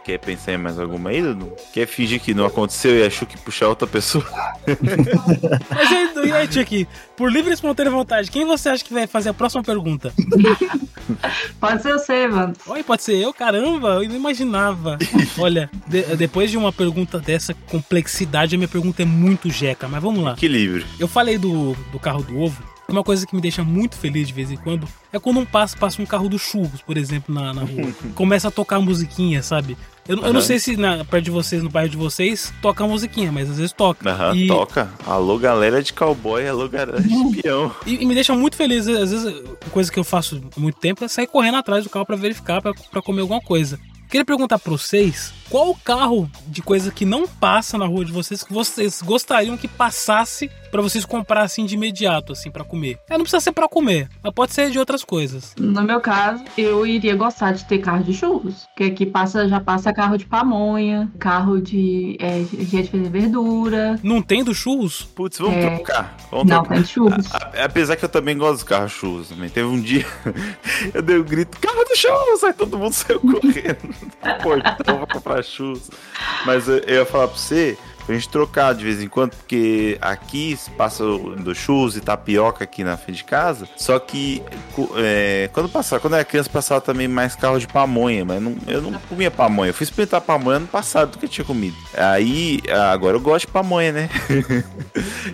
[0.04, 1.50] Quer pensar em mais alguma aí, Dudu?
[1.72, 4.24] Quer fingir que não aconteceu e achou que puxar outra pessoa?
[5.70, 6.86] Mas e aí, e aí Tchaki,
[7.16, 10.12] por livre e espontânea vontade, quem você acha que vai fazer a próxima pergunta?
[11.58, 12.52] Pode ser você, mano.
[12.66, 13.32] Oi, pode ser eu?
[13.32, 14.98] Caramba, eu não imaginava.
[15.38, 20.02] Olha, de- depois de uma pergunta dessa complexidade, a minha pergunta é muito jeca, mas
[20.02, 20.32] vamos lá.
[20.32, 20.86] Equilíbrio.
[20.98, 24.34] Eu falei do, do carro do ovo, Uma coisa que me deixa muito feliz de
[24.34, 27.54] vez em quando é quando um passa, passa um carro do churros, por exemplo, na,
[27.54, 27.92] na rua.
[28.14, 29.76] Começa a tocar musiquinha, sabe?
[30.06, 33.32] Eu, eu não sei se na, perto de vocês, no bairro de vocês, toca musiquinha,
[33.32, 34.10] mas às vezes toca.
[34.10, 34.90] Aham, E- toca.
[35.06, 37.74] Alô, galera de cowboy, alô, galera de espião.
[37.86, 38.86] E, e me deixa muito feliz.
[38.86, 39.34] Às vezes,
[39.70, 42.60] coisa que eu faço há muito tempo é sair correndo atrás do carro pra verificar,
[42.60, 43.78] pra comer alguma coisa.
[44.10, 48.12] Queria perguntar pra vocês qual o carro de coisa que não passa na rua de
[48.12, 52.98] vocês que vocês gostariam que passasse pra vocês comprar assim de imediato, assim, pra comer.
[53.08, 55.54] É, não precisa ser pra comer, mas pode ser de outras coisas.
[55.56, 58.64] No meu caso, eu iria gostar de ter carro de churros.
[58.74, 64.00] Porque aqui passa, já passa carro de pamonha, carro de é, dia de fazer verdura.
[64.02, 65.02] Não tem do churros?
[65.14, 65.76] Putz, vamos É.
[65.76, 66.16] trocar.
[66.30, 66.74] Vamos Não, trocar.
[66.74, 67.32] tem churros.
[67.32, 69.48] A- Apesar que eu também gosto dos carros churros também.
[69.48, 70.04] Teve um dia,
[70.92, 72.42] eu dei um grito, carro do churros!
[72.42, 75.90] Aí todo mundo saiu correndo no portão pra comprar churros.
[76.46, 79.96] Mas eu, eu ia falar pra você, pra gente trocar de vez em quando, porque
[80.00, 83.66] aqui passa do churros e tapioca aqui na frente de casa.
[83.76, 84.42] Só que
[84.96, 88.56] é, quando passava, quando eu era criança, passava também mais carro de pamonha, mas não-
[88.66, 89.70] eu não comia pamonha.
[89.70, 91.76] Eu fui experimentar pamonha ano passado, do que eu tinha comido.
[91.96, 92.60] Aí,
[92.92, 94.10] agora eu gosto de pamonha, né?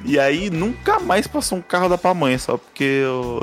[0.04, 3.40] E aí nunca mais passou um carro da pamonha, só porque eu,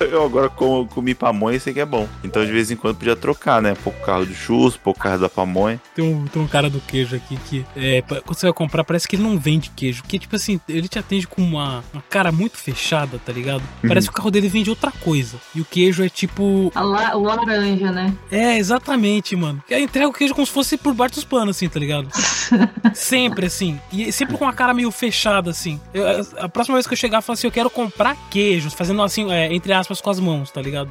[0.00, 2.08] eu agora como, comi pamonha e sei que é bom.
[2.22, 3.74] Então de vez em quando podia trocar, né?
[3.82, 5.80] Pouco carro do churros, pouco carro da pamonha.
[5.94, 9.06] Tem um, tem um cara do queijo aqui que, é, quando você vai comprar, parece
[9.08, 10.02] que ele não vende queijo.
[10.02, 13.62] Porque, tipo assim, ele te atende com uma, uma cara muito fechada, tá ligado?
[13.86, 15.36] Parece que o carro dele vende outra coisa.
[15.54, 16.70] E o queijo é tipo.
[16.74, 18.12] A la- o laranja, né?
[18.30, 19.62] É, exatamente, mano.
[19.68, 22.08] E aí entrega o queijo como se fosse por baixo dos panos, assim, tá ligado?
[22.94, 23.80] sempre assim.
[23.92, 25.80] E sempre com uma cara meio fechada, assim.
[25.92, 29.02] Eu- a próxima vez que eu chegar, eu falo assim: eu quero comprar queijos, fazendo
[29.02, 30.90] assim, é, entre aspas, com as mãos, tá ligado?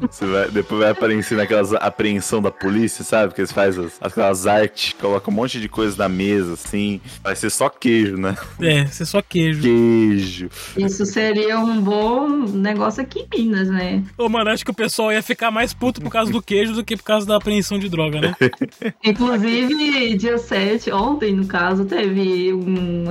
[0.00, 3.34] Você vai, depois vai aparecer naquelas apreensão da polícia, sabe?
[3.34, 7.00] Que eles fazem as- aquelas artes, colocam um monte de coisa na mesa, assim.
[7.22, 8.36] Vai ser só queijo, né?
[8.60, 9.62] É, ser só queijo.
[9.62, 10.50] Queijo.
[10.76, 14.02] Isso seria um bom negócio aqui em Minas, né?
[14.18, 16.84] Ô, mano, acho que o pessoal ia ficar mais puto por causa do queijo do
[16.84, 18.34] que por causa da apreensão de droga, né?
[19.04, 23.04] Inclusive, dia 7, ontem, no caso, teve um.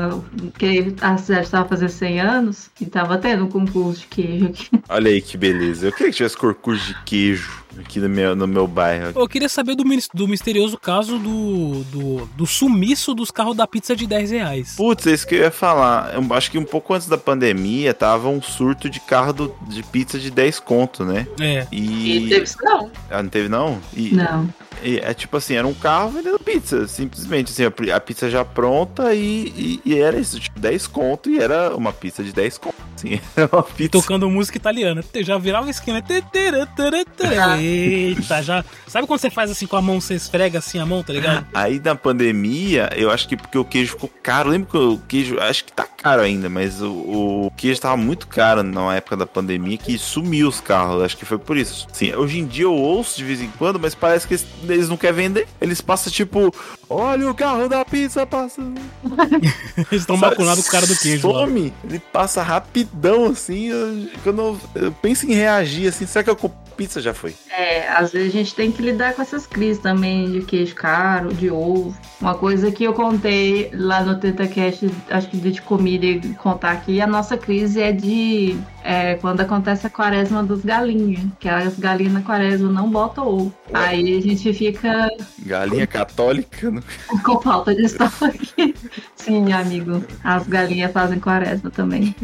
[0.58, 4.70] que a cidade estava fazendo 100 anos e tava tendo um concurso de queijo aqui.
[4.90, 5.88] Olha aí que beleza.
[5.88, 9.12] Eu queria que tivesse concurso de queijo aqui no meu, no meu bairro.
[9.16, 9.84] Eu queria saber do,
[10.14, 14.76] do misterioso caso do, do, do sumiço dos carros da pizza de 10 reais.
[14.76, 16.14] Putz, é isso que eu ia falar.
[16.14, 19.82] Eu acho que um pouco antes da pandemia tava um surto de carro do- de
[19.84, 21.28] pizza de 10 conto, né?
[21.40, 21.68] É.
[21.72, 22.18] E.
[22.26, 22.92] E teve isso não.
[23.10, 23.80] Ah, não teve não?
[23.96, 24.50] E, Não.
[24.82, 29.14] E é tipo assim, era um carro vendendo pizza, simplesmente assim, a, pizza já pronta
[29.14, 32.76] e, e, e era isso, tipo, 10 conto e era uma pizza de 10 conto,
[32.96, 33.92] assim, era uma pizza.
[33.92, 35.04] Tocando música italiana.
[35.22, 36.00] Já virava a esquina.
[37.60, 38.64] Eita, já.
[38.88, 41.46] Sabe quando você faz assim com a mão, você esfrega assim a mão, tá ligado?
[41.54, 45.40] Aí na pandemia, eu acho que porque o queijo ficou caro, lembra que o queijo,
[45.40, 49.26] acho que tá caro ainda, mas o, o queijo tava muito caro na época da
[49.26, 51.88] pandemia que sumiu os carros, acho que foi por isso.
[51.92, 54.98] Sim, hoje em dia eu ouço de vez em quando, mas parece que eles, não
[54.98, 55.48] querem vender.
[55.62, 56.54] Eles passam tipo,
[56.90, 58.80] olha o carro da pizza passando.
[59.92, 61.22] Eles estão Sabe, macunados com o cara do queijo.
[61.32, 63.68] Some, ele passa rapidão assim.
[63.70, 67.02] eu- quando eu, eu penso em reagir assim, será que eu compro pizza?
[67.02, 67.36] Já foi.
[67.50, 71.34] É, às vezes a gente tem que lidar com essas crises também de queijo caro,
[71.34, 71.94] de ovo.
[72.22, 77.02] Uma coisa que eu contei lá no TentaCast, acho que de comida e contar aqui,
[77.02, 82.14] a nossa crise é de é, quando acontece a quaresma dos galinhas, que as galinhas
[82.14, 83.54] na quaresma não botam ovo.
[83.74, 86.72] Aí a gente fica Galinha católica.
[86.72, 86.79] né?
[87.24, 88.76] Com falta de estoque.
[89.16, 92.16] Sim, amigo, as galinhas fazem quaresma também.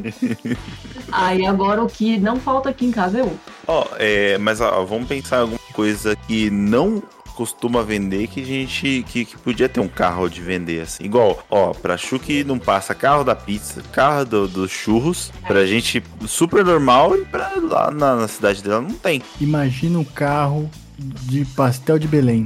[1.12, 3.40] Aí agora o que não falta aqui em casa é ovo.
[3.68, 7.02] Ó, é, mas ó, vamos pensar em alguma coisa que não
[7.36, 11.04] costuma vender que a gente que, que podia ter um carro de vender assim.
[11.04, 15.66] Igual, ó, pra Chu que não passa carro da pizza, carro do- dos churros, pra
[15.66, 19.22] gente super normal e pra lá na, na cidade dela não tem.
[19.42, 22.46] Imagina um carro de pastel de Belém.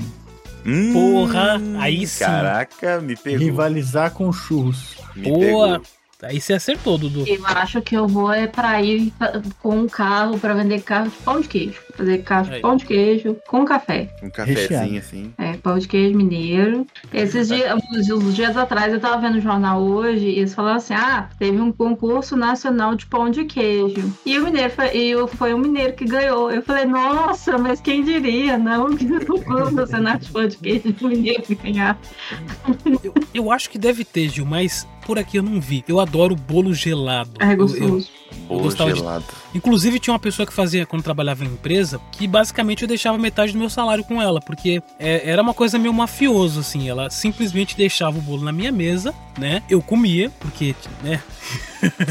[0.65, 2.25] Hum, Porra, aí sim.
[2.25, 3.39] Caraca, me pegou.
[3.39, 4.97] Rivalizar com churros.
[5.15, 5.39] Me Boa.
[5.79, 5.81] pegou.
[6.21, 7.23] Aí você acertou, Dudu.
[7.25, 9.13] Eu acho que eu vou é pra ir
[9.61, 11.79] com um carro pra vender carro de pão de queijo.
[11.99, 12.61] Fazer Aí.
[12.61, 14.09] pão de queijo com café.
[14.23, 15.33] Um cafezinho assim.
[15.37, 16.87] É, pão de queijo mineiro.
[17.13, 20.77] Esses dias, uns, uns dias atrás, eu tava vendo o jornal hoje e eles falaram
[20.77, 24.13] assim: ah, teve um concurso nacional de pão de queijo.
[24.25, 26.49] E o mineiro foi, e foi o mineiro que ganhou.
[26.49, 28.95] Eu falei, nossa, mas quem diria, não?
[28.95, 31.99] Que concurso nacional de pão de queijo o mineiro ganhar.
[33.03, 35.83] Eu, eu acho que deve ter, Gil, mas por aqui eu não vi.
[35.87, 37.31] Eu adoro bolo gelado.
[37.39, 38.03] É Eu- eu-
[38.47, 39.25] gostava de- gelado.
[39.53, 43.51] Inclusive, tinha uma pessoa que fazia, quando trabalhava em empresa, que basicamente eu deixava metade
[43.53, 46.87] do meu salário com ela, porque é, era uma coisa meio mafioso, assim.
[46.89, 49.63] Ela simplesmente deixava o bolo na minha mesa, né?
[49.69, 51.21] Eu comia, porque, né?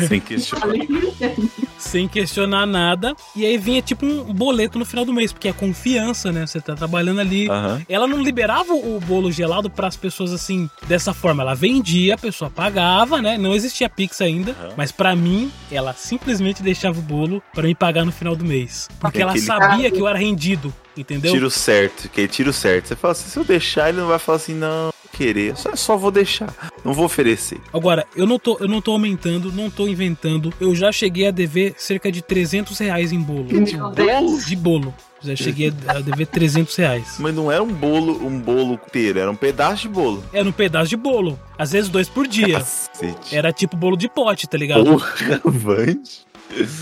[0.09, 0.67] Sem questionar.
[1.79, 3.15] Sem questionar nada.
[3.35, 6.47] E aí vinha tipo um boleto no final do mês, porque é confiança, né?
[6.47, 7.49] Você tá trabalhando ali.
[7.49, 7.83] Aham.
[7.89, 11.43] Ela não liberava o bolo gelado para as pessoas assim, dessa forma.
[11.43, 13.39] Ela vendia, a pessoa pagava, né?
[13.39, 14.53] Não existia Pix ainda.
[14.53, 14.75] Aham.
[14.77, 18.89] Mas pra mim, ela simplesmente deixava o bolo para me pagar no final do mês.
[19.01, 21.33] Porque É ela sabia que eu era rendido, entendeu?
[21.33, 22.89] Tiro certo, que é tiro certo.
[22.89, 25.57] Você fala assim, se eu deixar, ele não vai falar assim, não querer.
[25.57, 26.53] Só, só vou deixar.
[26.85, 27.61] Não vou oferecer.
[27.73, 30.53] Agora, eu não, tô, eu não tô aumentando, não tô inventando.
[30.61, 33.47] Eu já cheguei a dever cerca de 300 reais em bolo.
[33.51, 34.47] Meu Deus.
[34.47, 34.95] De bolo.
[35.21, 37.17] Já cheguei a dever 300 reais.
[37.19, 40.23] Mas não era um bolo, um bolo inteiro, era um pedaço de bolo.
[40.33, 41.39] Era um pedaço de bolo.
[41.59, 42.55] Às vezes dois por dia.
[42.55, 43.35] Cacete.
[43.35, 44.85] Era tipo bolo de pote, tá ligado?
[44.85, 46.28] Porra, Vande.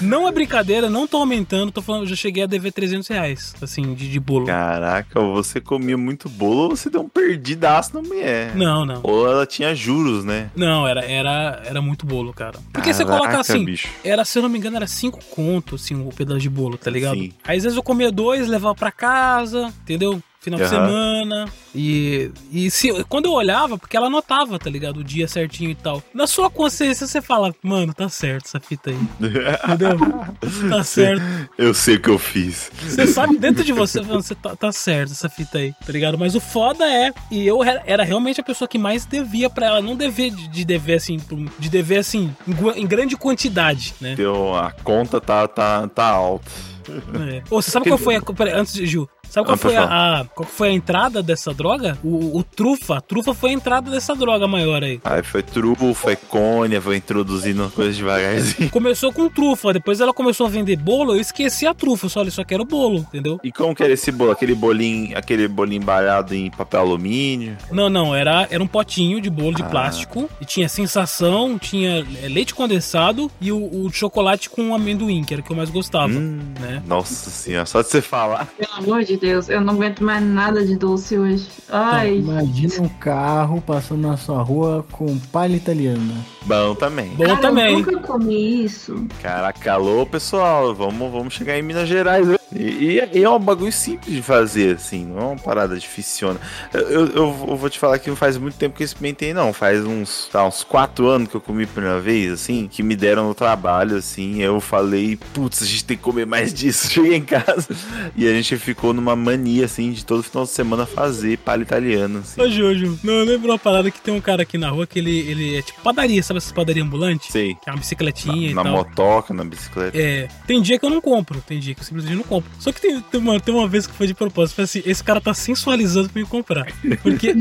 [0.00, 3.94] Não é brincadeira, não tô aumentando, tô falando, já cheguei a dever 300 reais, assim,
[3.94, 4.46] de, de bolo.
[4.46, 8.55] Caraca, você comia muito bolo ou você deu um perdidaço na mulher?
[8.55, 9.00] Não, não.
[9.02, 10.50] Ou ela tinha juros, né?
[10.55, 12.59] Não, era, era, era muito bolo, cara.
[12.72, 13.88] Porque você Caraca, coloca assim, bicho.
[14.05, 16.90] era, se eu não me engano, era cinco contos, assim, o pedaço de bolo, tá
[16.90, 17.18] ligado?
[17.18, 17.33] Sim.
[17.44, 20.20] Aí às vezes eu comia dois, levava pra casa, entendeu?
[20.46, 20.87] Final de Aham.
[20.87, 21.48] semana.
[21.74, 24.98] E, e se, quando eu olhava, porque ela anotava, tá ligado?
[24.98, 26.00] O dia certinho e tal.
[26.14, 28.98] Na sua consciência você fala, mano, tá certo essa fita aí.
[29.18, 29.98] Entendeu?
[30.70, 31.24] tá certo.
[31.59, 32.70] Eu sei o que eu fiz.
[32.80, 36.16] Você sabe dentro de você, você tá, tá certo essa fita aí, tá ligado?
[36.16, 39.82] Mas o foda é, e eu era, realmente a pessoa que mais devia pra ela,
[39.82, 41.20] não dever de, de dever assim,
[41.59, 44.12] de dever assim, em, em grande quantidade, né?
[44.12, 46.48] Então, a conta tá, tá, tá alta.
[46.88, 47.42] É.
[47.48, 48.20] Você sabe qual foi a.
[48.20, 49.85] peraí, antes de Gil, sabe qual Ah, foi a,
[50.21, 51.99] a- qual foi a entrada dessa droga?
[52.03, 52.99] O, o trufa.
[52.99, 55.01] A trufa foi a entrada dessa droga maior aí.
[55.05, 58.71] Aí foi trufa, é cônia, vou introduzindo coisas devagarzinho.
[58.77, 62.45] Começou com trufa, depois ela começou a vender bolo, eu esqueci a trufa, só, só
[62.45, 63.41] quero o bolo, entendeu?
[63.43, 64.31] E como que era esse bolo?
[64.31, 67.57] Aquele bolinho, aquele bolinho embalado em papel alumínio?
[67.71, 69.67] Não, não, era, era um potinho de bolo de Ah.
[69.67, 75.35] plástico e tinha sensação, tinha é, leite condensado e o, o chocolate com amendoim, que
[75.35, 76.83] era o que eu mais gostava, Hum, né?
[76.87, 78.47] nossa senhora, só de você falar.
[78.59, 81.46] Pelo amor de Deus, eu não aguento mais nada de doce hoje.
[81.68, 82.18] Ai.
[82.18, 86.14] Imagina um carro passando na sua rua com palha italiana.
[86.46, 87.09] Bom também.
[87.11, 87.72] Bom Cara, também.
[87.72, 89.04] Eu nunca comi isso.
[89.20, 92.26] Caraca, alô pessoal, vamos, vamos chegar em Minas Gerais.
[92.54, 96.40] E, e- e é um bagulho simples de fazer, assim, não é uma parada dificiona.
[96.72, 99.52] Eu, eu, eu vou te falar que não faz muito tempo que eu experimentei, não.
[99.52, 102.94] Faz uns, tá, uns quatro anos que eu comi a primeira vez, assim, que me
[102.94, 104.40] deram no trabalho, assim.
[104.40, 106.88] Eu falei, putz, a gente tem que comer mais disso.
[106.94, 107.68] Cheguei em casa
[108.14, 112.20] e a gente ficou numa mania, assim, de todo final de semana fazer palha italiana,
[112.20, 112.40] assim.
[112.40, 115.00] Ô, Jojo, não, eu lembro uma parada que tem um cara aqui na rua que
[115.00, 117.29] ele, ele é tipo padaria, sabe essas padarias ambulantes?
[117.31, 117.55] Sei.
[117.55, 118.72] Que é uma bicicletinha Na, e na tal.
[118.72, 119.96] motoca, na bicicleta.
[119.96, 122.51] É, tem dia que eu não compro, tem dia que eu simplesmente não compro.
[122.59, 125.03] Só que tem, tem, mano, tem uma vez que foi de propósito, foi assim, esse
[125.03, 126.66] cara tá sensualizando pra me comprar.
[127.03, 127.35] Porque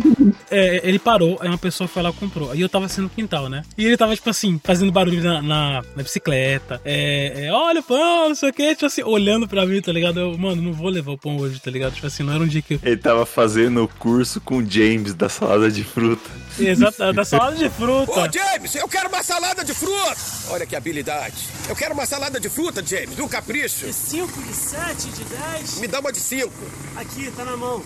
[0.50, 2.52] é, ele parou, aí uma pessoa foi lá e comprou.
[2.52, 3.64] Aí eu tava assim no quintal, né?
[3.78, 6.82] E ele tava, tipo assim, fazendo barulho na, na, na bicicleta.
[6.86, 9.92] É, é, olha o pão, não sei o que, tipo assim, olhando pra mim, tá
[9.92, 10.20] ligado?
[10.20, 11.94] Eu, mano, não vou levar o pão hoje, tá ligado?
[11.94, 12.80] Tipo assim, não era um dia que eu.
[12.84, 16.30] Ele tava fazendo o curso com o James da salada de fruta.
[16.58, 18.30] Exato, da salada de Ô, fruta.
[18.32, 20.16] James, eu quero uma salada de fruta!
[20.50, 21.50] Olha que habilidade.
[21.68, 23.88] Eu quero uma salada de fruta, James, um capricho.
[23.88, 25.80] De 5, de 7, de 10.
[25.80, 26.54] Me dá uma de cinco.
[26.96, 27.84] Aqui, tá na mão.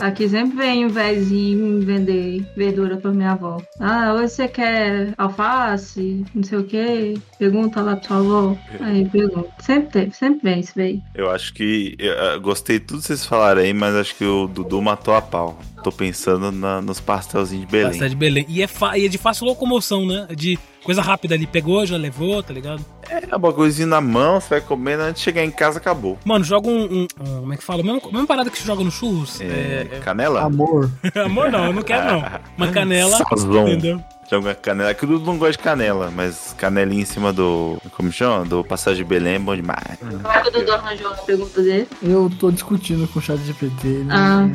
[0.00, 3.60] Aqui sempre vem um vezinho vender verdura pra minha avó.
[3.80, 7.18] Ah, hoje você quer alface, não sei o quê.
[7.38, 8.56] Pergunta lá pra sua avó.
[8.80, 9.50] Aí pergunta.
[9.58, 11.02] Sempre teve, sempre vem isso veio.
[11.14, 11.96] Eu acho que.
[11.98, 15.14] Eu, eu gostei de tudo que vocês falaram aí, mas acho que o Dudu matou
[15.14, 15.58] a pau.
[15.82, 17.88] Tô pensando na- nos pastelzinhos de Belém.
[17.90, 18.46] Pastel de Belém.
[18.48, 20.26] E é, e é de fácil locomoção, né?
[20.34, 21.46] De coisa rápida ali.
[21.46, 22.84] Pegou, já levou, tá ligado?
[23.08, 26.18] É uma coisinha na mão, você vai comendo, antes de chegar em casa acabou.
[26.24, 26.82] Mano, joga um.
[26.84, 27.82] um- um- como é que fala?
[27.82, 29.40] Mesma, mesma parada que se joga no churros.
[29.40, 30.42] É, É, Canela?
[30.42, 30.90] Amor.
[31.14, 32.24] é- Amor, não, eu não quero não.
[32.56, 33.16] Uma canela.
[33.16, 33.68] Sazon.
[33.68, 34.02] Entendeu?
[34.30, 34.92] Joga canela.
[34.92, 37.80] Que o Dudu não gosta de canela, mas canelinha em cima do.
[37.96, 38.44] Como chama?
[38.44, 39.96] Do passagem de Belém é bom demais.
[40.00, 41.88] Como é que o Dudu arranjou a pergunta dele?
[42.02, 43.88] Eu tô discutindo com o chat GPT.
[43.88, 44.46] Ele, Ah.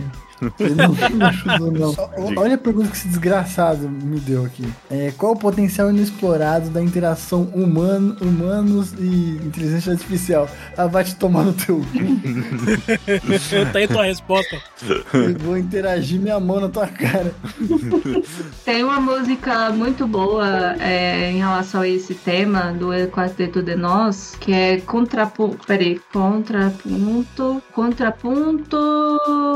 [0.59, 1.95] Ele não, não.
[2.37, 4.67] Olha a pergunta que esse desgraçado me deu aqui.
[4.89, 10.49] É, qual o potencial inexplorado da interação humano, humanos e inteligência artificial?
[10.77, 11.83] Ah, vai te tomar no teu cu.
[13.71, 14.57] tá aí tua resposta.
[15.13, 17.33] Eu vou interagir minha mão na tua cara.
[18.65, 23.75] Tem uma música muito boa é, em relação a esse tema do El Quarteto de
[23.75, 25.65] Nós, que é contraponto.
[25.65, 27.61] Peraí, contraponto.
[27.73, 28.77] Contraponto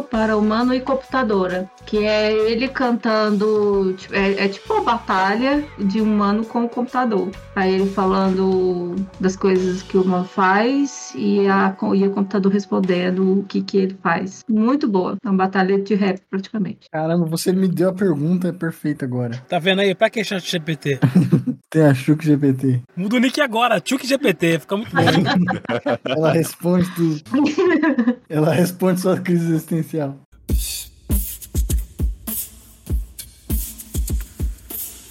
[0.09, 1.69] para humano e computadora.
[1.85, 3.93] Que é ele cantando.
[3.97, 7.29] tipo, É, é tipo uma batalha de humano com o computador.
[7.55, 13.39] Aí ele falando das coisas que o humano faz e, a, e o computador respondendo
[13.39, 14.43] o que, que ele faz.
[14.49, 15.17] Muito boa.
[15.23, 16.87] É uma batalha de rap, praticamente.
[16.91, 19.37] Caramba, você me deu a pergunta perfeita agora.
[19.47, 19.93] Tá vendo aí?
[19.95, 20.99] Pra que chat GPT?
[21.69, 22.81] Tem a Chuck GPT.
[22.95, 25.01] Muda o nick agora, Tchuk GPT, fica muito bom.
[26.07, 27.21] Ela responde tudo.
[28.29, 30.17] Ela responde sua crise existencial.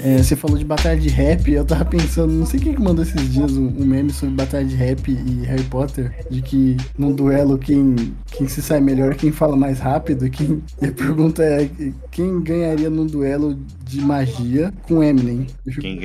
[0.06, 3.04] É, você falou de batalha de rap, eu tava pensando, não sei quem que mandou
[3.04, 7.12] esses dias um, um meme sobre batalha de rap e Harry Potter, de que num
[7.12, 10.30] duelo quem, quem se sai melhor é quem fala mais rápido.
[10.30, 11.68] Quem, e a pergunta é
[12.12, 15.48] quem ganharia num duelo de magia com Eminem?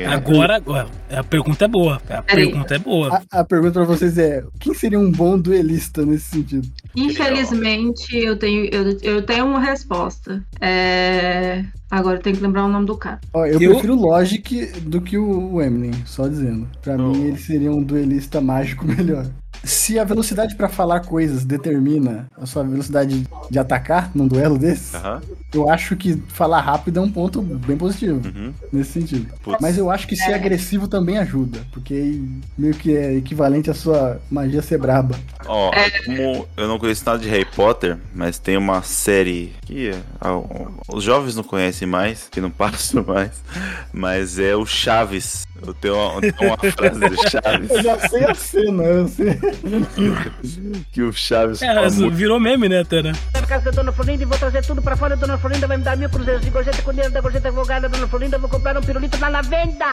[0.07, 2.01] Agora, agora, a pergunta é boa.
[2.09, 3.21] A pergunta é boa.
[3.31, 6.67] A, a pergunta pra vocês é: quem seria um bom duelista nesse sentido?
[6.95, 10.43] Infelizmente, eu tenho, eu, eu tenho uma resposta.
[10.59, 11.63] É...
[11.91, 13.19] Agora eu tenho que lembrar o nome do cara.
[13.33, 16.65] Ó, eu, Eu- prefiro o Logic do que o o Eminem, só dizendo.
[16.81, 19.25] Pra mim, ele seria um duelista mágico melhor.
[19.63, 24.95] Se a velocidade pra falar coisas determina a sua velocidade de atacar num duelo desse,
[24.95, 25.21] Aham.
[25.53, 28.51] eu acho que falar rápido é um ponto bem positivo Uhum.
[28.73, 29.31] nesse sentido.
[29.43, 29.59] Putz.
[29.61, 32.19] Mas eu acho que ser agressivo também ajuda, porque
[32.57, 35.13] meio que é equivalente à sua magia ser braba.
[35.45, 35.71] Ó,
[36.05, 40.41] como eu não conheço nada de Harry Potter, mas tem uma série que ah,
[40.87, 43.31] os jovens não conhecem mais, que não passam mais,
[43.93, 45.45] mas é o Chaves.
[45.65, 49.07] Eu tenho uma, eu tenho uma frase do Chaves Eu já sei a cena, eu
[49.07, 49.39] sei.
[50.91, 53.11] que o Chaves É, virou meme, né, até, né?
[53.33, 55.15] na casa da Dona Florinda e vou trazer tudo pra fora.
[55.15, 57.87] Dona Florinda vai me dar mil cruzeiros de gorjeta com dinheiro da gorjeta advogada.
[57.89, 59.91] Dona Florinda, eu vou comprar um pirulito lá na venda.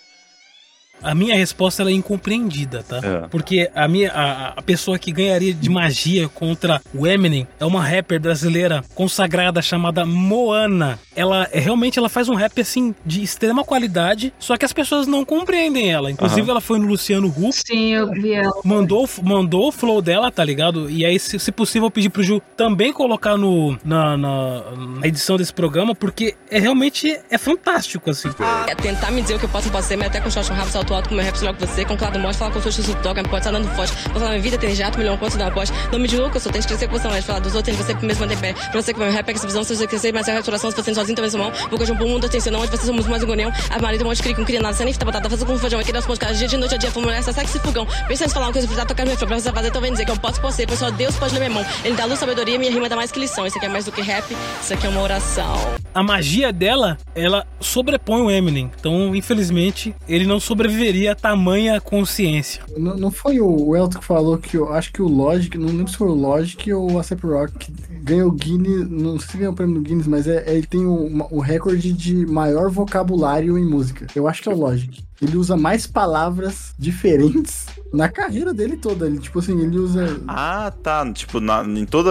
[1.02, 3.00] A minha resposta ela é incompreendida, tá?
[3.02, 3.28] É.
[3.28, 7.82] Porque a minha a, a pessoa que ganharia de magia contra o Eminem é uma
[7.82, 10.98] rapper brasileira consagrada chamada Moana.
[11.14, 15.06] Ela é, realmente ela faz um rap assim de extrema qualidade, só que as pessoas
[15.06, 16.10] não compreendem ela.
[16.10, 18.52] Inclusive ela foi no Luciano Huck Sim, eu vi ela.
[18.64, 20.90] Mandou, mandou o flow dela, tá ligado?
[20.90, 24.62] E aí, se, se possível, eu pedi pro Ju também colocar no, na, na,
[25.00, 28.28] na edição desse programa, porque é realmente é fantástico, assim.
[28.66, 30.94] É tentar me dizer o que eu posso fazer, mas até com short rabo, salto
[30.94, 33.22] alto, com meu rap melhor que você, com claro morte, falar com o seu toca,
[33.22, 33.68] me pode estar dando.
[33.68, 35.74] Vou falar minha vida, tem jato, milhão, quanto da aposta.
[35.92, 37.54] Não me julga que eu sou, tem que esquecer que você é de falar dos
[37.54, 38.52] outros, tem que você mesmo manter pé.
[38.52, 40.34] Pra você que meu rap é que essa visão, se você esquecer, mas é a
[40.36, 41.52] restauração, se você sozinho também sou mão.
[41.70, 43.28] Vou de um mundo, atenção, não, onde vocês somos mais um.
[43.70, 45.80] A marido, um monte de com cria nada, sem nem fita batata, fazer com feijão,
[45.80, 47.86] aqui das cada dia de noite a dia, fomos nessa, sai que se fogão.
[48.06, 50.04] Pensando em falar uma coisa, precisar tocar minha flor, pra você fazer, então vem dizer
[50.04, 51.66] que eu posso por ser, pois só Deus pode ler minha mão.
[51.84, 53.46] Ele dá luz, sabedoria, minha rima dá mais que lição.
[53.46, 54.24] Isso aqui é mais do que rap,
[54.60, 55.56] isso aqui é uma oração.
[55.94, 58.70] A magia dela, ela sobrepõe o Eminem.
[58.78, 60.77] Então, infelizmente, ele não sobreviveria
[61.08, 62.62] a tamanha consciência.
[62.76, 65.88] Não, não foi o Elton que falou que eu acho que o Logic, não lembro
[65.88, 69.36] se foi o Logic ou o ASAP Rock, que ganhou o Guinness, não sei se
[69.38, 72.70] ganhou o prêmio do Guinness, mas é, é- ele tem o, o recorde de maior
[72.70, 74.06] vocabulário em música.
[74.14, 75.02] Eu acho que é o Logic.
[75.20, 79.06] Ele usa mais palavras diferentes na carreira dele toda.
[79.06, 80.20] Ele, tipo assim, ele usa.
[80.28, 81.10] Ah, tá.
[81.12, 82.10] Tipo, na- em toda.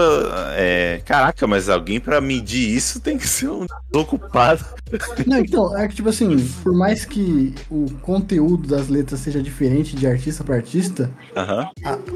[0.58, 4.65] é, Caraca, mas alguém pra medir isso tem que ser um desocupado.
[5.26, 9.96] Não, então, é que, tipo assim, por mais que o conteúdo das letras seja diferente
[9.96, 11.10] de artista para artista,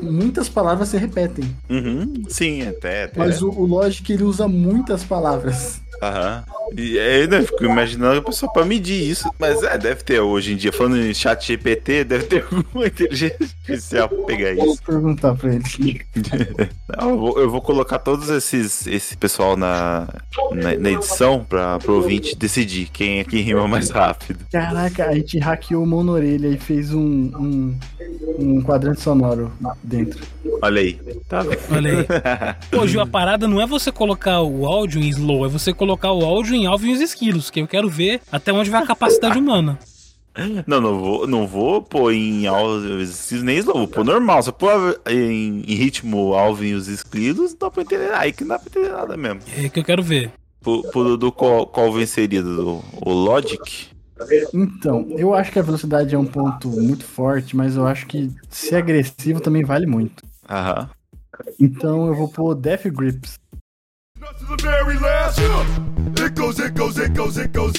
[0.02, 1.56] muitas palavras se repetem.
[1.70, 2.14] Uhum.
[2.28, 3.04] Sim, até.
[3.06, 3.18] até.
[3.20, 5.82] Mas o, o Logic, ele usa muitas palavras.
[6.02, 6.44] Aham.
[6.78, 9.30] E aí, né, fico imaginando a pessoa pra medir isso.
[9.38, 13.38] Mas é, deve ter hoje em dia, falando em chat GPT, deve ter alguma inteligência
[13.42, 14.84] artificial pra pegar Vou isso.
[14.84, 15.64] perguntar pra ele.
[16.98, 20.08] Não, eu, vou, eu vou colocar todos esses esse pessoal na,
[20.52, 24.46] na, na edição pra pro ouvinte decidir quem é quem rima mais rápido.
[24.52, 27.80] Caraca, a gente hackeou o mão na orelha e fez um, um,
[28.40, 29.52] um quadrante sonoro
[29.84, 30.22] dentro.
[30.62, 31.00] Olha aí.
[31.28, 31.60] Tá vendo?
[31.72, 31.92] Olha
[32.72, 32.88] aí.
[32.88, 36.24] Gil, a parada não é você colocar o áudio em slow, é você colocar o
[36.24, 39.40] áudio em alvo e os esquilos, que eu quero ver até onde vai a capacidade
[39.40, 39.80] humana.
[40.68, 44.44] Não, não vou, não vou pôr em alvos nem slow, vou pôr normal.
[44.44, 48.14] Se eu pôr em, em ritmo alvo e os esquilos, não dá pra entender.
[48.14, 49.42] Aí que não dá pra entender nada mesmo.
[49.58, 50.32] É que eu quero ver.
[50.62, 52.44] Pro, pro do qual, qual venceria?
[52.44, 53.88] Do, o Logic?
[54.54, 58.30] Então, eu acho que a velocidade é um ponto muito forte, mas eu acho que
[58.52, 60.24] ser agressivo também vale muito.
[60.48, 60.88] Aham.
[61.60, 63.41] Então eu vou pôr Death Grips.
[64.22, 65.40] To the very last.
[66.22, 67.74] It goes, it goes, it goes, it goes.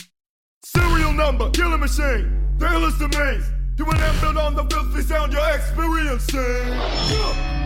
[0.65, 2.57] Serial number, killing machine.
[2.59, 3.49] The illest maze.
[3.79, 7.62] You an built on the filthy sound you're experiencing.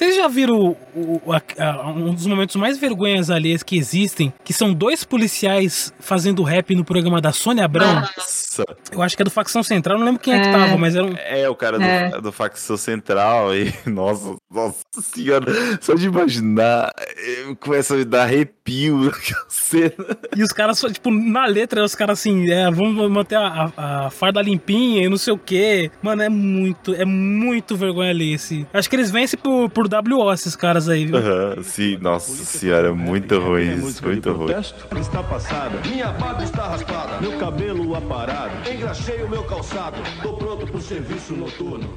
[0.00, 0.58] Vocês já viram
[0.94, 5.04] o- o- a- a- um dos momentos mais vergonhas alheias que existem, que são dois
[5.04, 7.96] policiais fazendo rap no programa da Sônia Abrão?
[8.16, 8.64] Nossa.
[8.90, 10.52] Eu acho que é do Facção Central, não lembro quem é, que É.
[10.52, 11.14] tava, mas era um...
[11.18, 12.18] É, o cara do, É.
[12.18, 13.70] do facção central e.
[13.86, 15.52] Nossa, nossa senhora.
[15.82, 16.90] Só de imaginar,
[17.60, 19.12] começa a me dar arrepio
[19.48, 19.92] cena.
[20.34, 24.06] E os caras, só, tipo, na letra, os caras assim, é, vamos manter a, a-
[24.06, 25.90] a farda limpinha e não sei o quê.
[26.02, 28.66] Mano, é muito, é muito vergonha ali esse.
[28.72, 31.16] Acho que eles vencem por, por WO, esses caras aí, viu?
[31.16, 34.52] Aham, sim, nossa senhora, muito ruim isso, muito ruim.
[35.00, 40.66] Está passada, minha barba está raspada, meu cabelo aparado, engraxei o meu calçado, tô pronto
[40.66, 41.88] pro serviço noturno.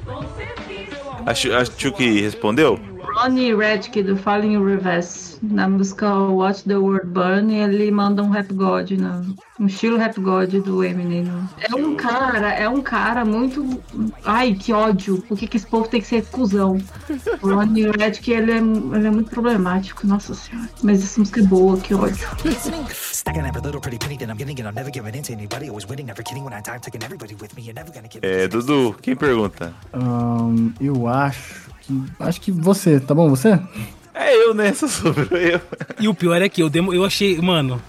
[1.26, 2.78] Acho, acho que respondeu?
[3.14, 8.52] Ronnie Radke do Falling Reverse, na música Watch the World Burn, ele manda um rap
[8.52, 11.30] god, no, um estilo rap god do Eminem.
[11.60, 13.80] É um cara, é um cara muito.
[14.24, 15.22] Ai, que ódio.
[15.28, 16.78] Por que, que esse povo tem que ser cuzão?
[17.40, 20.68] O Ronnie Radke, ele é, ele é muito problemático, nossa senhora.
[20.82, 22.28] Mas essa música é boa, que ódio.
[28.22, 29.72] É, Dudu, quem pergunta?
[29.92, 31.63] Ahn, eu acho.
[32.20, 33.28] Acho que você, tá bom?
[33.30, 33.58] Você?
[34.14, 34.72] É eu, né?
[34.72, 35.60] Só sobrou eu.
[35.98, 37.82] E o pior é que eu, demo, eu achei, mano,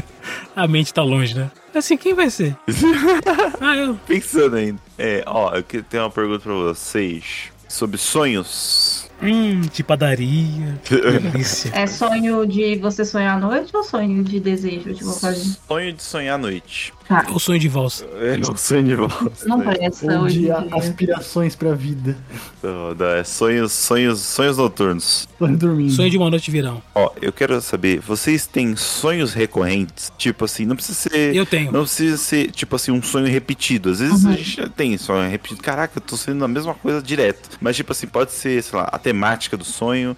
[0.56, 1.50] a mente tá longe, né?
[1.74, 2.56] Assim, quem vai ser?
[3.60, 3.94] ah, eu.
[4.06, 4.80] Pensando ainda.
[4.98, 9.07] É, ó, eu que- tenho uma pergunta pra vocês sobre sonhos.
[9.22, 10.78] Hum, de padaria.
[10.88, 11.70] Delícia.
[11.74, 15.58] É sonho de você sonhar à noite ou sonho de desejo de vontade?
[15.66, 16.92] Sonho de sonhar à noite.
[17.08, 18.04] Tá, O sonho de valsa.
[18.20, 19.32] É, não sonho de volta.
[19.46, 20.58] não presta Ou de dia.
[20.72, 22.14] aspirações pra vida.
[22.62, 25.26] Não, não, é sonhos, sonhos, sonhos noturnos.
[25.38, 25.90] Tô dormindo.
[25.90, 26.82] Sonho de uma noite de verão.
[26.94, 30.12] Ó, eu quero saber, vocês têm sonhos recorrentes?
[30.18, 31.34] Tipo assim, não precisa ser.
[31.34, 31.72] Eu tenho.
[31.72, 33.88] Não precisa ser, tipo assim, um sonho repetido.
[33.90, 35.62] Às vezes a gente já tem sonho repetido.
[35.62, 37.56] Caraca, eu tô sendo a mesma coisa direto.
[37.58, 40.16] Mas, tipo assim, pode ser, sei lá, a temática do sonho.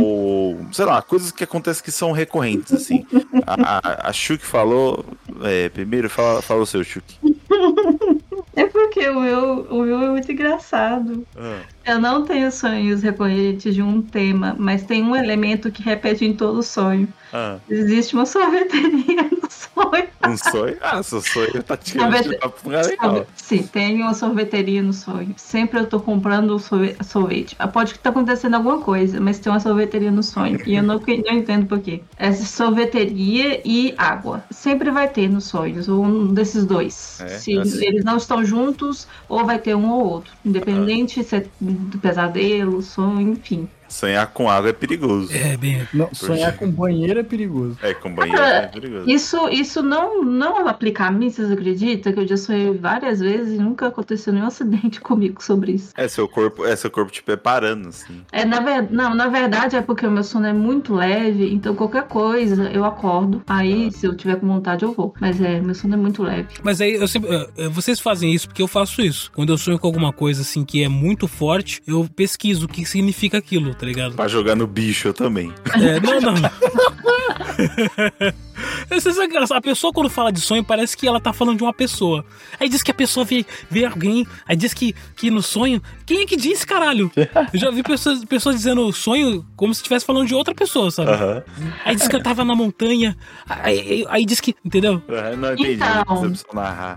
[0.00, 3.06] Ou, sei lá, coisas que acontecem que são recorrentes, assim.
[3.46, 5.04] A, a, a Shuk falou.
[5.42, 7.04] é, primeiro, fala, fala o seu, Shuk.
[8.54, 11.26] É porque o meu, o meu é muito engraçado.
[11.34, 11.60] Ah.
[11.86, 16.34] Eu não tenho sonhos recorrentes de um tema, mas tem um elemento que repete em
[16.34, 17.08] todo sonho.
[17.32, 19.30] Ah, Existe uma sorveteria
[19.74, 20.08] sonho.
[20.28, 20.76] um sonho?
[20.80, 23.26] Ah, seu sonho tá tirando Sorvete- de lugar legal.
[23.36, 25.34] Sim, tem uma sorveteria no sonho.
[25.36, 27.56] Sempre eu tô comprando sorve- sorvete.
[27.58, 30.60] Ah, Pode estar acontecendo alguma coisa, mas tem uma sorveteria no sonho.
[30.66, 32.00] E eu não, não entendo por quê.
[32.16, 34.44] Essa sorveteria e água.
[34.50, 37.20] Sempre vai ter nos sonhos, ou um desses dois.
[37.20, 37.84] É, Se assim.
[37.84, 40.32] eles não estão juntos, ou vai ter um ou outro.
[40.44, 43.68] Independente se é do pesadelo, sonho, enfim.
[43.92, 45.32] Sonhar com água é perigoso.
[45.32, 45.86] É, bem.
[45.92, 47.76] Não, sonhar com banheiro é perigoso.
[47.82, 49.08] É, com banheiro é perigoso.
[49.10, 52.12] Isso, isso não, não aplica a mim, vocês acreditam?
[52.12, 55.92] Que eu já sonhei várias vezes e nunca aconteceu nenhum acidente comigo sobre isso.
[55.96, 58.22] É seu corpo, é seu corpo te preparando, assim.
[58.32, 58.90] É, na ver...
[58.90, 62.84] Não, na verdade é porque o meu sono é muito leve, então qualquer coisa eu
[62.84, 63.42] acordo.
[63.46, 65.14] Aí, se eu tiver com vontade, eu vou.
[65.20, 66.48] Mas é, meu sono é muito leve.
[66.62, 67.30] Mas aí eu sempre.
[67.30, 69.30] eh, eh, Vocês fazem isso porque eu faço isso.
[69.34, 72.84] Quando eu sonho com alguma coisa assim que é muito forte, eu pesquiso o que
[72.84, 74.14] significa aquilo, tá ligado?
[74.14, 75.52] Pra jogar no bicho eu também.
[75.74, 76.34] É, não, não.
[78.90, 79.56] É.
[79.56, 82.24] A pessoa, quando fala de sonho, parece que ela tá falando de uma pessoa.
[82.60, 85.82] Aí diz que a pessoa vê, vê alguém, aí diz que, que no sonho.
[86.06, 87.10] Quem é que disse, caralho?
[87.52, 91.10] Eu já vi pessoas, pessoas dizendo sonho como se estivesse falando de outra pessoa, sabe?
[91.10, 91.42] Aham.
[91.84, 93.16] Aí diz que eu tava na montanha.
[93.48, 94.54] Aí, aí, aí diz que.
[94.64, 95.02] Entendeu?
[95.08, 95.72] Aham, Não entendi.
[95.72, 96.32] Então.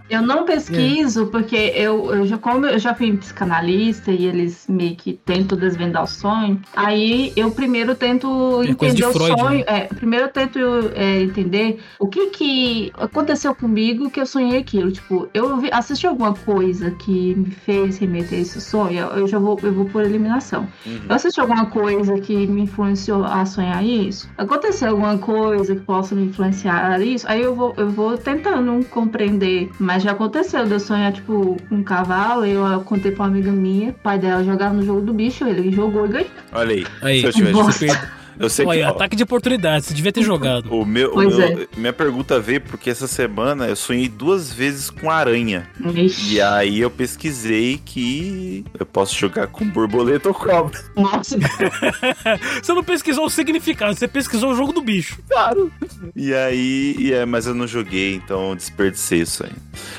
[0.09, 4.95] Eu não pesquiso, porque eu, eu já, como eu já fui psicanalista e eles meio
[4.95, 9.39] que tentam desvendar o sonho, aí eu primeiro tento É coisa de entender o Freud,
[9.39, 9.59] sonho.
[9.59, 9.63] né?
[9.67, 10.59] É, primeiro eu tento
[10.95, 14.91] é, entender o que que aconteceu comigo que eu sonhei aquilo.
[14.91, 19.37] Tipo, eu vi- assisti alguma coisa que me fez remeter a esse sonho, eu já
[19.39, 20.67] vou, eu vou por eliminação.
[20.85, 20.99] Uhum.
[21.09, 24.29] Eu assisti alguma coisa que me influenciou a sonhar isso?
[24.37, 27.25] Aconteceu alguma coisa que possa me influenciar a isso?
[27.29, 29.69] Aí eu vou, eu vou tentando compreender.
[29.79, 32.45] Mas já aconteceu de eu sonhar, tipo, com um cavalo.
[32.45, 35.45] Eu, eu contei pra uma amiga minha, o pai dela jogava no jogo do bicho,
[35.45, 36.27] ele jogou e ganhou.
[36.53, 36.85] Olha aí.
[37.01, 37.87] Aí, Se eu tivesse.
[38.39, 38.71] Eu sei que.
[38.71, 39.85] Olha, ó, ataque de oportunidade.
[39.85, 40.71] Você devia ter jogado.
[40.73, 41.67] o meu, o meu- é.
[41.77, 45.67] minha pergunta veio porque essa semana eu sonhei duas vezes com aranha.
[45.95, 46.35] Ixi.
[46.35, 50.79] E aí eu pesquisei que eu posso jogar com borboleta ou cobra.
[50.95, 51.37] Nossa,
[52.61, 55.19] Você não pesquisou o significado, você pesquisou o jogo do bicho.
[55.29, 55.71] Claro.
[56.15, 59.51] E aí, e é, mas eu não joguei, então eu desperdicei isso aí.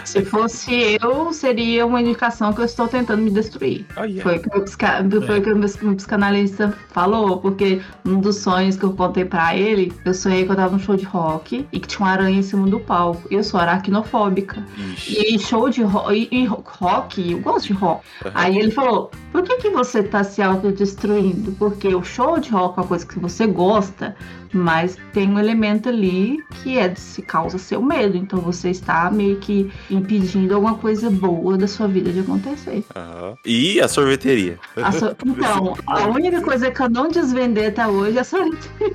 [0.05, 3.87] se fosse eu, seria uma indicação que eu estou tentando me destruir.
[3.97, 4.23] Olha.
[4.23, 5.05] Foi o que o meu, psica...
[5.27, 9.25] foi o que o meu meu psicanalista falou, porque um dos sonhos que eu contei
[9.25, 12.13] pra ele, eu sonhei que eu tava num show de rock e que tinha uma
[12.13, 13.23] aranha em cima do palco.
[13.31, 14.65] Eu sou aracnofóbica.
[14.77, 15.35] Ixi.
[15.35, 18.05] E show de ro e, e rock, eu gosto de rock.
[18.35, 21.53] Aí ele falou: por que, que você tá se autodestruindo?
[21.53, 24.17] Porque o show de rock é uma coisa que você gosta,
[24.53, 28.17] mas tem um elemento ali que é de se causa seu medo.
[28.17, 32.85] Então você está meio que impedindo alguma coisa boa da sua vida de acontecer.
[32.95, 33.37] Aham.
[33.45, 34.59] E a sorveteria.
[34.77, 38.95] A so- Então, a única coisa que eu não desvendei até hoje é a sorveteria.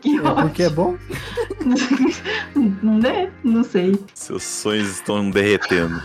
[0.00, 0.96] que É porque é bom?
[2.82, 3.30] né?
[3.42, 3.98] Não sei.
[4.14, 6.00] Seus sonhos estão derretendo.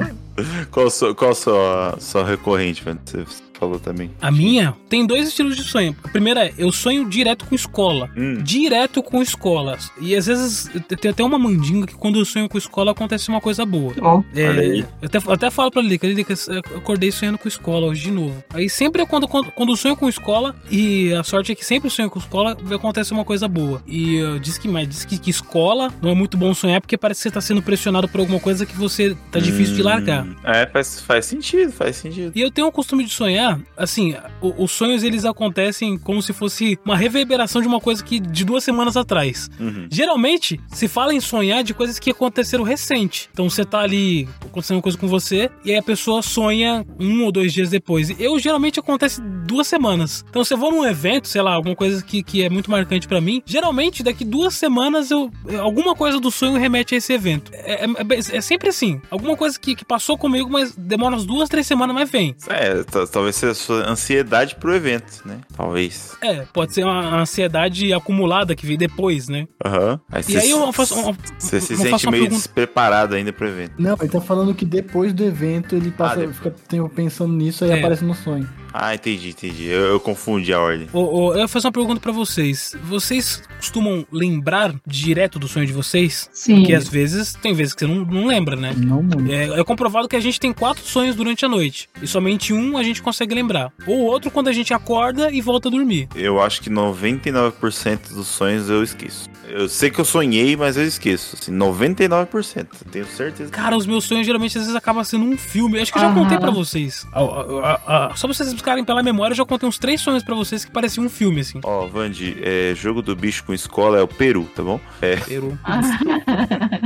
[0.70, 2.98] qual a sua, qual a sua, sua recorrente, velho?
[3.04, 4.10] Você falou também.
[4.20, 5.94] A minha tem dois estilos de sonho.
[6.04, 8.08] A primeira é, eu sonho direto com escola.
[8.16, 8.38] Hum.
[8.42, 9.90] Direto com escolas.
[10.00, 13.28] E às vezes eu tenho até uma mandinga que quando eu sonho com escola acontece
[13.28, 13.92] uma coisa boa.
[14.00, 14.80] Ó, É, Olha aí.
[15.02, 18.10] eu até, eu até falo pra Lilica, Lilica, eu acordei sonhando com escola hoje de
[18.10, 18.42] novo.
[18.52, 21.86] Aí sempre quando, quando, quando eu sonho com escola, e a sorte é que sempre
[21.86, 23.82] eu sonho com escola, acontece uma coisa boa.
[23.86, 26.96] E uh, diz que mais, diz que, que escola não é muito bom sonhar porque
[26.96, 30.24] parece que você tá sendo pressionado por alguma coisa que você tá difícil de largar.
[30.24, 32.32] Hum, É, faz, faz sentido, faz sentido.
[32.34, 36.32] E eu tenho o costume de sonhar, assim, o- os sonhos eles acontecem como se
[36.32, 39.48] fosse uma reverberação de uma coisa que de duas semanas atrás.
[39.60, 39.86] Uhum.
[39.90, 43.28] Geralmente, se fala em sonhar de coisas que aconteceram recente.
[43.32, 47.24] Então você tá ali acontecendo uma coisa com você e aí a pessoa sonha um
[47.24, 48.10] ou dois dias depois.
[48.20, 50.24] Eu geralmente acontece duas semanas.
[50.28, 53.06] Então se eu vou num evento, sei lá, alguma coisa que, que é muito marcante
[53.08, 55.30] pra mim, geralmente daqui duas semanas eu
[55.60, 57.50] alguma coisa do sonho remete a esse evento.
[57.54, 59.00] É, é- é- é sempre assim.
[59.10, 62.34] Alguma coisa que, que passou comigo, mas demora umas duas, três semanas, mas vem.
[62.48, 65.38] É, ta- talvez seja a sua ansiedade pro evento, né?
[65.56, 66.16] Talvez.
[66.22, 69.46] É, pode ser uma ansiedade acumulada que vem depois, né?
[69.64, 70.00] Aham.
[70.10, 72.30] Aí E aí eu faço, uma- Você se sente meio pergunta.
[72.36, 73.72] despreparado ainda pro evento.
[73.78, 76.36] Não, ele tá falando que depois do evento ele passa, Ah, depois.
[76.36, 77.78] fica tempo pensando nisso e É.
[77.78, 78.48] aparece no sonho.
[78.72, 79.64] Ah, entendi, entendi.
[79.66, 80.88] Eu, eu confundi a ordem.
[80.92, 82.76] Ô, ô, eu vou fazer uma pergunta pra vocês.
[82.84, 86.28] Vocês costumam lembrar direto do sonho de vocês?
[86.32, 86.56] Sim.
[86.56, 88.74] Porque às vezes, tem vezes que você não, não lembra, né?
[88.76, 89.32] Não muito.
[89.32, 91.88] É, é comprovado que a gente tem quatro sonhos durante a noite.
[92.02, 93.72] E somente um a gente consegue lembrar.
[93.86, 96.08] Ou outro quando a gente acorda e volta a dormir.
[96.14, 99.28] Eu acho que 99% dos sonhos eu esqueço.
[99.48, 101.36] Eu sei que eu sonhei, mas eu esqueço.
[101.40, 102.66] Assim, 99%.
[102.84, 103.50] Eu tenho certeza.
[103.50, 105.80] Cara, os meus sonhos geralmente às vezes acabam sendo um filme.
[105.80, 106.22] Acho que eu já Aham.
[106.22, 107.06] contei pra vocês.
[107.12, 110.00] Ah, ah, ah, ah, só pra vocês buscarem pela memória, eu já contei uns três
[110.00, 111.60] sonhos pra vocês que pareciam um filme, assim.
[111.64, 114.78] Ó, Vandi, é, jogo do bicho com escola é o Peru, tá bom?
[115.00, 115.58] É, Peru.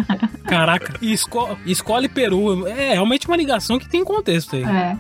[0.53, 0.95] Caraca.
[1.01, 2.67] E esco escola e Peru.
[2.67, 4.65] É realmente uma ligação que tem contexto aí.
[4.65, 4.97] É.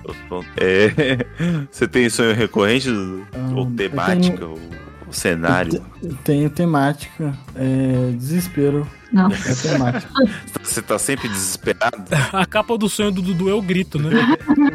[0.56, 1.26] É,
[1.70, 2.88] Você tem sonho recorrente?
[3.34, 4.46] Ah, ou temática?
[4.46, 4.58] Ou,
[5.06, 5.84] ou cenário?
[6.02, 9.30] Eu Tenho temática, é, desespero, Não.
[9.30, 10.10] é temática.
[10.62, 12.02] Você tá sempre desesperado?
[12.32, 14.10] A capa do sonho do Dudu é o grito, né?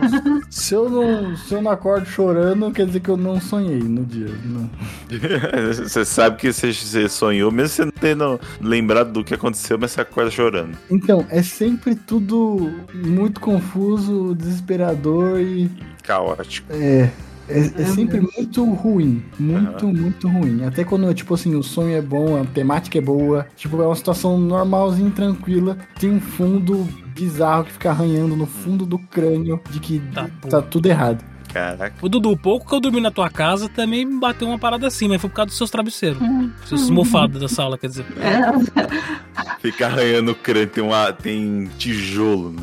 [0.49, 4.05] se, eu não, se eu não acordo chorando, quer dizer que eu não sonhei no
[4.05, 4.29] dia.
[4.45, 4.69] Não.
[5.73, 10.01] Você sabe que você, sonhou, mesmo você não tendo lembrado do que aconteceu, mas você
[10.01, 10.77] acorda chorando.
[10.89, 15.69] Então, é sempre tudo muito confuso, desesperador e
[16.03, 16.71] Caótico.
[16.71, 17.11] é.
[17.49, 19.23] É, é sempre muito ruim.
[19.39, 20.65] Muito, muito ruim.
[20.65, 23.47] Até quando, tipo assim, o sonho é bom, a temática é boa.
[23.55, 25.77] Tipo, é uma situação normalzinha, tranquila.
[25.97, 26.85] Tem um fundo
[27.17, 31.23] bizarro que fica arranhando no fundo do crânio de que Tá, tá, tudo errado.
[31.57, 31.95] Caraca.
[32.01, 34.85] O Dudu, o pouco que eu dormi na tua casa também me bateu uma parada
[34.85, 36.19] assim, mas foi por causa dos seus travesseiros.
[36.65, 38.05] Seus mofados da sala, quer dizer.
[38.19, 42.55] É, Fica arranhando o crânio, tem, uma, tem tijolo.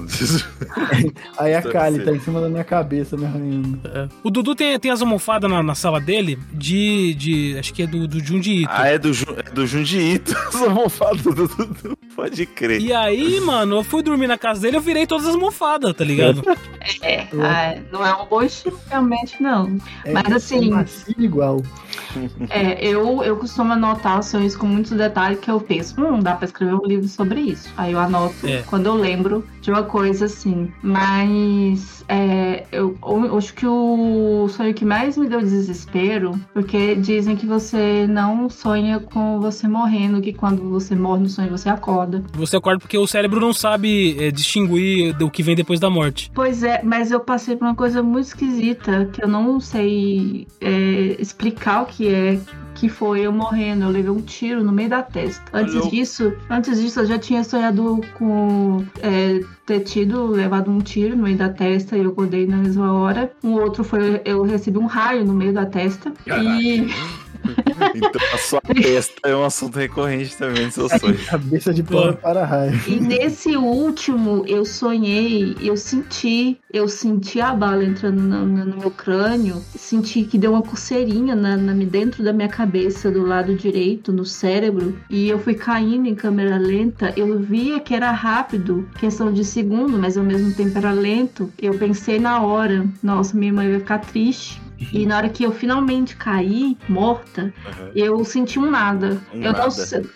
[1.36, 3.80] Aí a Kali tá em cima da minha cabeça me arranhando.
[3.84, 4.09] É.
[4.22, 7.14] O Dudu tem, tem as almofadas na, na sala dele de.
[7.14, 8.70] de acho que é do, do Junji Ito.
[8.70, 10.36] ah, é do, é do Junji Ito.
[10.49, 11.99] As almofadas do Dudu.
[12.14, 12.80] Pode crer.
[12.80, 16.05] E aí, mano, eu fui dormir na casa dele eu virei todas as almofadas, tá
[16.05, 16.42] ligado?
[17.03, 19.76] é, ah, não é um bom estilo, realmente não.
[20.05, 21.62] É, Mas assim- É igual.
[22.51, 26.35] É, eu, eu costumo anotar os sonhos com muitos detalhes que eu penso, hum, dá
[26.35, 27.68] pra escrever um livro sobre isso.
[27.76, 28.62] Aí eu anoto É.
[28.62, 30.72] quando eu lembro de uma coisa assim.
[30.82, 37.36] Mas é, eu, eu acho que o sonho que mais me deu desespero, porque dizem
[37.36, 42.22] que você não sonha com você morrendo, que quando você morre no sonho você acorda.
[42.34, 46.30] Você acorda porque o cérebro não sabe é, distinguir do que vem depois da morte.
[46.34, 51.16] Pois é, mas eu passei por uma coisa muito esquisita que eu não sei é,
[51.18, 52.38] explicar o que é.
[52.75, 55.45] Que foi eu morrendo, eu levei um tiro no meio da testa.
[55.53, 61.16] Antes disso, antes disso eu já tinha sonhado com é, ter tido, levado um tiro
[61.16, 63.33] no meio da testa e eu acordei na mesma hora.
[63.43, 66.12] Um outro foi eu recebi um raio no meio da testa.
[66.27, 66.87] E
[67.95, 71.24] Então a sua testa é um assunto recorrente também nos seus sonhos.
[71.28, 72.72] Cabeça de pau para raio.
[72.88, 78.76] E nesse último, eu sonhei, eu senti, eu senti a bala entrando no, no- no
[78.78, 83.55] meu crânio, senti que deu uma coceirinha na, na- dentro da minha cabeça, do lado
[83.55, 87.12] direito, no cérebro, e eu fui caindo em câmera lenta.
[87.16, 91.51] Eu via que era rápido, questão de segundo, mas ao mesmo tempo era lento.
[91.61, 94.61] Eu pensei na hora, nossa, minha mãe vai ficar triste.
[94.93, 97.53] E na hora que eu finalmente caí, morta,
[97.95, 99.20] eu senti um nada.
[99.32, 99.66] Um eu nada.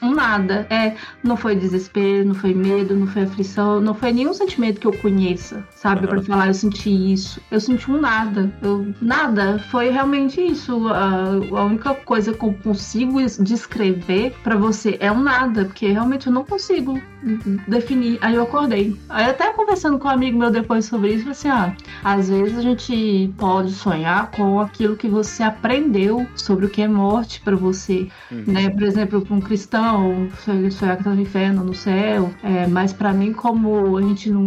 [0.00, 0.66] não um nada.
[0.70, 4.86] É, não foi desespero, não foi medo, não foi aflição, não foi nenhum sentimento que
[4.86, 6.00] eu conheça, sabe?
[6.06, 6.08] Aham.
[6.08, 7.40] Pra falar, eu senti isso.
[7.50, 8.52] Eu senti um nada.
[8.62, 9.58] Eu, nada.
[9.70, 10.88] Foi realmente isso.
[10.88, 11.24] A,
[11.58, 16.26] a única coisa que eu consigo es- descrever pra você é um nada, porque realmente
[16.26, 17.00] eu não consigo
[17.66, 18.18] definir.
[18.20, 18.96] Aí eu acordei.
[19.08, 22.28] Aí até conversando com um amigo meu depois sobre isso, eu falei assim, ah, às
[22.28, 27.40] vezes a gente pode sonhar com aquilo que você aprendeu sobre o que é morte
[27.40, 28.68] pra você né?
[28.70, 32.32] Por exemplo, para um cristão, ele sonhar que tá no inferno, no céu.
[32.42, 34.42] É, mas para mim, como a gente não,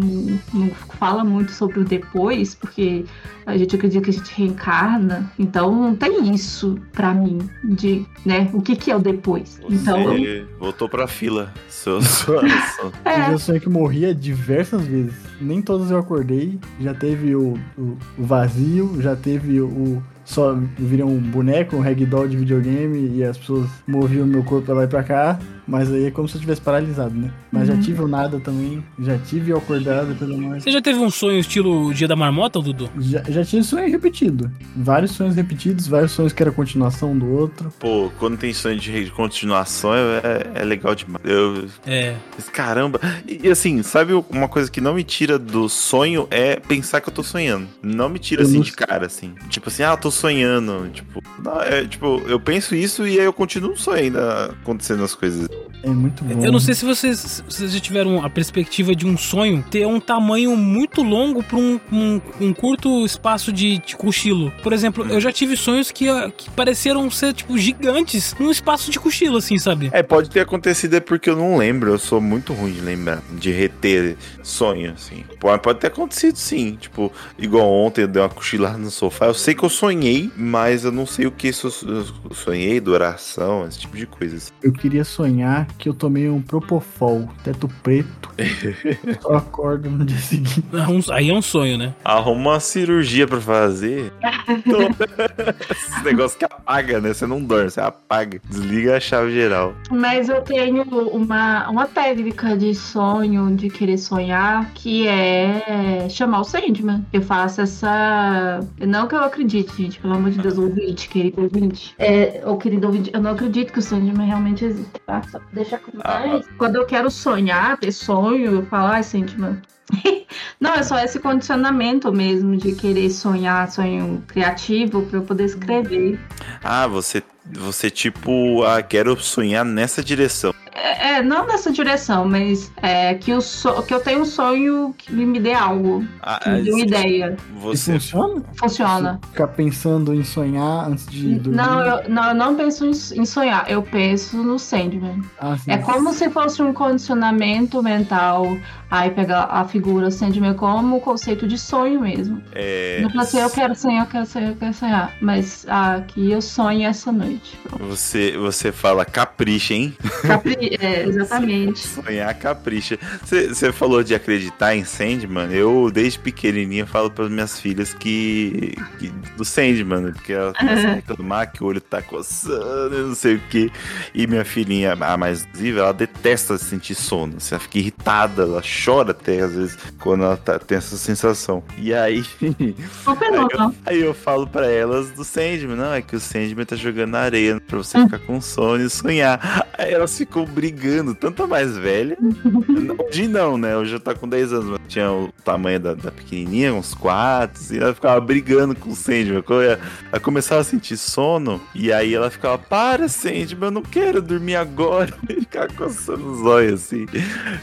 [0.54, 3.06] não fala muito sobre o depois, porque
[3.46, 8.50] a gente acredita que a gente reencarna, então não tem isso pra mim de, né?
[8.54, 9.60] O que que é o depois?
[9.70, 11.52] Então, eu- Você voltou pra fila.
[11.68, 15.14] Seu, sua, sua- Eu é, já sonhei que morria diversas vezes.
[15.40, 16.60] Nem todas eu acordei.
[16.80, 20.01] Já teve o, o, o vazio, já teve o.
[20.32, 24.76] Só virei um boneco, um ragdoll de videogame e as pessoas moviam meu corpo pra
[24.76, 25.38] lá e pra cá.
[25.72, 27.32] Mas aí é como se eu tivesse paralisado, né?
[27.50, 28.84] Mas já tive o nada também.
[29.00, 30.64] Já tive o acordado pela mais.
[30.64, 32.90] Você já teve um sonho estilo Dia da Marmota, Dudu?
[33.00, 34.52] Já, já tinha sonho repetido.
[34.76, 37.72] Vários sonhos repetidos, vários sonhos que era continuação do outro.
[37.80, 41.24] Pô, quando tem sonho de continuação é, é legal demais.
[41.24, 42.18] Eu, É.
[42.52, 43.00] Caramba.
[43.26, 47.08] E, e assim, sabe uma coisa que não me tira do sonho é pensar que
[47.08, 47.66] eu tô sonhando.
[47.82, 49.34] Não me tira Eu assim não de cara, assim.
[49.48, 50.90] Tipo assim, ah, eu tô sonhando.
[50.90, 55.48] Tipo, não, é, tipo, eu penso isso e aí eu continuo sonhando acontecendo as coisas.
[55.84, 56.44] É muito bom.
[56.46, 59.86] Eu não sei se vocês, se vocês já tiveram a perspectiva de um sonho ter
[59.88, 64.52] um tamanho muito longo para um, um- um curto espaço de, de cochilo.
[64.62, 66.06] Por exemplo, eu já tive sonhos que,
[66.38, 69.90] que pareceram ser, tipo, gigantes num espaço de cochilo, assim, sabe?
[69.92, 71.92] É, pode ter acontecido é porque eu não lembro.
[71.92, 75.24] Eu sou muito ruim de lembrar, de reter sonho, assim.
[75.40, 76.78] Pode, pode ter acontecido sim.
[76.80, 79.26] Tipo, igual ontem eu dei uma cochilada no sofá.
[79.26, 83.66] Eu sei que eu sonhei, mas eu não sei o que isso eu sonhei, duração,
[83.68, 84.52] esse tipo de coisas.
[84.62, 88.30] Eu queria sonhar que eu tomei um Propofol, teto preto.
[89.22, 90.64] Só acordo no dia seguinte.
[90.74, 91.94] Um- Aí é um sonho, né?
[92.04, 94.12] Arruma uma cirurgia pra fazer.
[95.72, 97.14] Esse negócio que apaga, né?
[97.14, 98.40] Você não dorme, você apaga.
[98.50, 99.74] Desliga a chave geral.
[99.92, 106.44] Mas eu tenho uma, uma técnica de sonho, de querer sonhar, que é chamar o
[106.44, 107.06] Sandman.
[107.12, 108.60] Eu faço essa.
[108.80, 111.94] Não que eu acredite, gente, pelo amor de Deus, ouvinte, querido ouvinte.
[112.00, 115.22] É, ou querido ouvinte, eu não acredito que o Sandman realmente existe, tá?
[115.24, 116.02] Só deixar claro.
[116.04, 119.62] Ah, Mas quando eu quero sonhar, ter sonho, eu falo, ai, Sandman.
[120.60, 126.20] Não, é só esse condicionamento mesmo de querer sonhar, sonho criativo, pra eu poder escrever.
[126.64, 130.54] Ah, você, você tipo, ah, quero sonhar nessa direção.
[130.74, 134.96] É, é, não nessa direção, mas é, que, o so- que eu tenho um sonho
[134.98, 137.38] que me dê algo, Ah, que me dê uma ah, ideia.
[137.56, 138.44] E você funciona?
[138.56, 139.20] Funciona.
[139.32, 141.58] Ficar pensando em sonhar antes de dormir.
[141.58, 145.22] Não eu, não, eu não penso em, sonhar, eu penso no Sandman.
[145.40, 145.72] Ah, sim.
[145.72, 148.46] É como se fosse um condicionamento mental.
[148.90, 152.42] Aí pegar a figura Sandman como o conceito de sonho mesmo.
[152.54, 155.14] é, Não fala assim, eu quero sonhar, eu quero sonhar, eu quero sonhar.
[155.22, 157.58] Mas aqui eu sonho essa noite.
[157.64, 157.86] Pronto.
[157.86, 159.96] você, você fala capricha, hein?
[160.24, 161.80] Capri- é, exatamente.
[161.88, 162.98] Sonhar capricha.
[163.24, 165.52] Você falou de acreditar em Sandman.
[165.52, 169.08] Eu, desde pequenininha, falo para minhas filhas que, que
[169.38, 173.36] do Sandman, porque ela começa a reclamar que o olho tá coçando, e não sei
[173.36, 173.72] o que.
[174.14, 177.36] E minha filhinha, a mais viva, ela detesta sentir sono.
[177.38, 181.64] Assim, ela fica irritada, ela chora até às vezes quando ela tá- tem essa sensação.
[181.78, 183.74] E aí, Aí normal.
[183.86, 187.20] Aí eu falo pra elas do Sandman, não, é que o Sandman tá jogando na
[187.20, 188.06] areia pra você Hum.
[188.06, 189.68] ficar com sono e sonhar.
[189.78, 192.18] Aí elas ficam brigando, tanto a mais velha.
[193.08, 193.76] Hoje não, né?
[193.76, 197.76] Hoje já tá com 10 anos, mas tinha o tamanho da, da pequenininha, uns 4,
[197.76, 199.44] e ela ficava brigando com o Sandman.
[199.48, 199.80] Ela,
[200.12, 204.56] ela começava a sentir sono, e aí ela ficava, para Sandman, eu não quero dormir
[204.56, 205.12] agora.
[205.32, 207.06] E ficava coçando os olhos assim.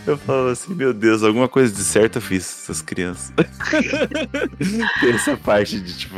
[0.06, 3.30] Eu falava assim, meu Deus, alguma coisa de certo eu fiz essas crianças.
[5.14, 6.16] Essa parte de, tipo,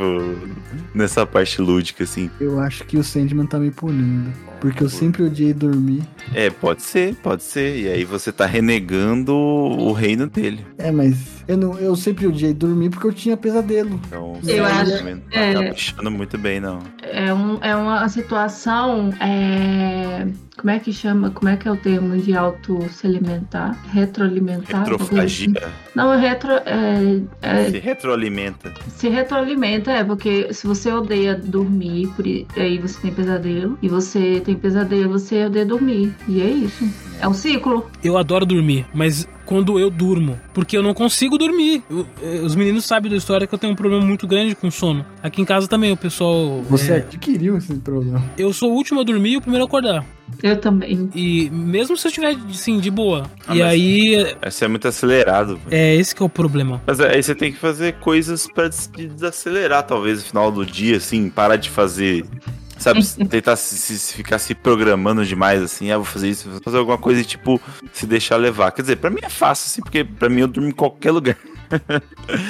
[0.95, 2.31] nessa parte lúdica, assim.
[2.41, 4.33] Eu acho que o Sandman tá me punindo.
[4.61, 6.03] Porque eu sempre odiei dormir.
[6.35, 7.79] É, pode ser, pode ser.
[7.79, 10.65] E aí você tá renegando o reino dele.
[10.77, 11.17] É, mas
[11.49, 13.99] eu, não, eu sempre odiei dormir porque eu tinha pesadelo.
[14.07, 15.53] Então, Eu acho- não é.
[15.55, 16.79] tá caprichando muito bem, não.
[17.03, 19.11] É, um, é uma situação.
[19.21, 20.27] é,
[20.57, 21.31] Como é que chama?
[21.31, 23.77] Como é que é o termo de auto se alimentar?
[23.93, 24.85] Retroalimentar?
[24.89, 25.47] coisa assim?
[25.53, 26.51] Retrofagia Não, é retro.
[26.53, 28.73] É, é- se retroalimenta.
[28.89, 33.79] se retroalimenta, é, porque se você odeia dormir, por aí você tem pesadelo.
[33.81, 36.15] E você tem pesadelo, você odeia dormir.
[36.29, 36.87] E é isso.
[37.21, 37.91] É um ciclo.
[38.05, 41.83] Eu adoro dormir, mas quando eu durmo, porque eu não consigo dormir.
[41.91, 44.71] Eu- eh, os meninos sabem da história que eu tenho um problema muito grande com
[44.71, 45.05] sono.
[45.21, 46.63] Aqui em casa também o pessoal.
[46.71, 48.23] Você é, adquiriu esse problema.
[48.39, 50.07] eu sou o último a dormir e o primeiro a acordar.
[50.41, 51.11] Eu também.
[51.17, 53.29] E mesmo se eu estiver, assim, de boa.
[53.49, 55.57] Ah, e aí, Você é muito acelerado.
[55.57, 55.67] velho.
[55.73, 56.81] é esse que é o problema.
[56.87, 60.99] Mas aí você tem que fazer coisas pra des- desacelerar, talvez, no final do dia,
[60.99, 62.25] assim, parar de fazer.
[62.81, 66.79] Sabe, tentar se, se- ficar se programando demais, assim, ah, vou fazer isso, vou fazer
[66.79, 67.61] alguma coisa e, tipo,
[67.93, 68.73] se deixar levar.
[68.73, 71.37] Quer dizer, pra mim é fácil, assim, porque pra mim eu durmo em qualquer lugar.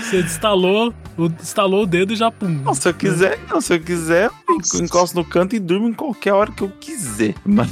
[0.02, 2.48] Você instalou, o- instalou o dedo e já pum.
[2.48, 5.92] Não, se eu quiser, não, se eu quiser, eu encosto no canto e durmo em
[5.92, 7.34] qualquer hora que eu quiser.
[7.44, 7.68] Mas.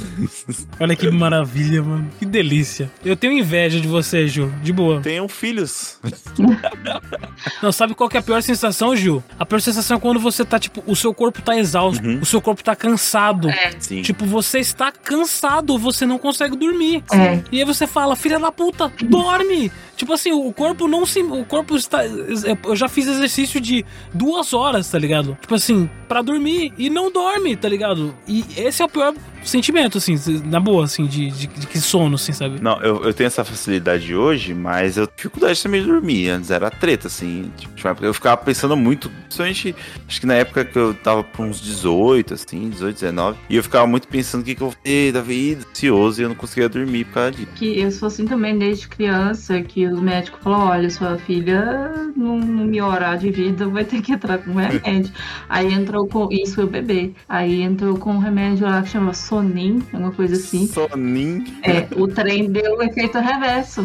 [0.79, 2.09] Olha que maravilha, mano.
[2.19, 2.91] Que delícia.
[3.03, 4.51] Eu tenho inveja de você, Ju.
[4.63, 5.01] De boa.
[5.01, 5.99] Tenham filhos.
[7.61, 9.23] Não, sabe qual que é a pior sensação, Gil?
[9.37, 12.19] A pior sensação é quando você tá, tipo, o seu corpo tá exausto, Uhum.
[12.21, 13.47] o seu corpo tá cansado.
[13.79, 14.01] Sim.
[14.01, 17.03] Tipo, você está cansado, você não consegue dormir.
[17.11, 17.41] É.
[17.51, 19.71] E aí você fala, filha da puta, dorme!
[19.99, 21.19] Tipo assim, o corpo não se.
[21.21, 22.05] O corpo está.
[22.05, 25.37] Eu já fiz exercício de duas horas, tá ligado?
[25.41, 28.15] Tipo assim, pra dormir e não dorme, tá ligado?
[28.25, 30.15] E esse é o pior sentimento, assim,
[30.45, 32.61] na boa, assim, de, de, de que sono, assim, sabe?
[32.61, 36.29] Não, eu, eu tenho essa facilidade hoje, mas eu dificuldade também de dormir.
[36.29, 37.51] Antes era treta, assim.
[37.57, 37.71] Tipo,
[38.01, 39.75] eu ficava pensando muito, principalmente,
[40.07, 43.63] acho que na época que eu tava por uns 18, assim, 18, 19, e eu
[43.63, 46.35] ficava muito pensando o que, que eu vou fazer da vida, ansioso, e eu não
[46.35, 47.47] conseguia dormir por causa disso.
[47.55, 52.37] Que eu sou assim também desde criança, que o médico falou, olha, sua filha não,
[52.37, 55.13] não melhorar de vida, vai ter que entrar com remédio.
[55.47, 56.27] Aí entrou com.
[56.31, 57.13] Isso foi o bebê.
[57.27, 60.67] Aí entrou com um remédio lá que chama Sonin, alguma coisa assim.
[60.67, 63.83] Soninho É, o trem deu o efeito reverso.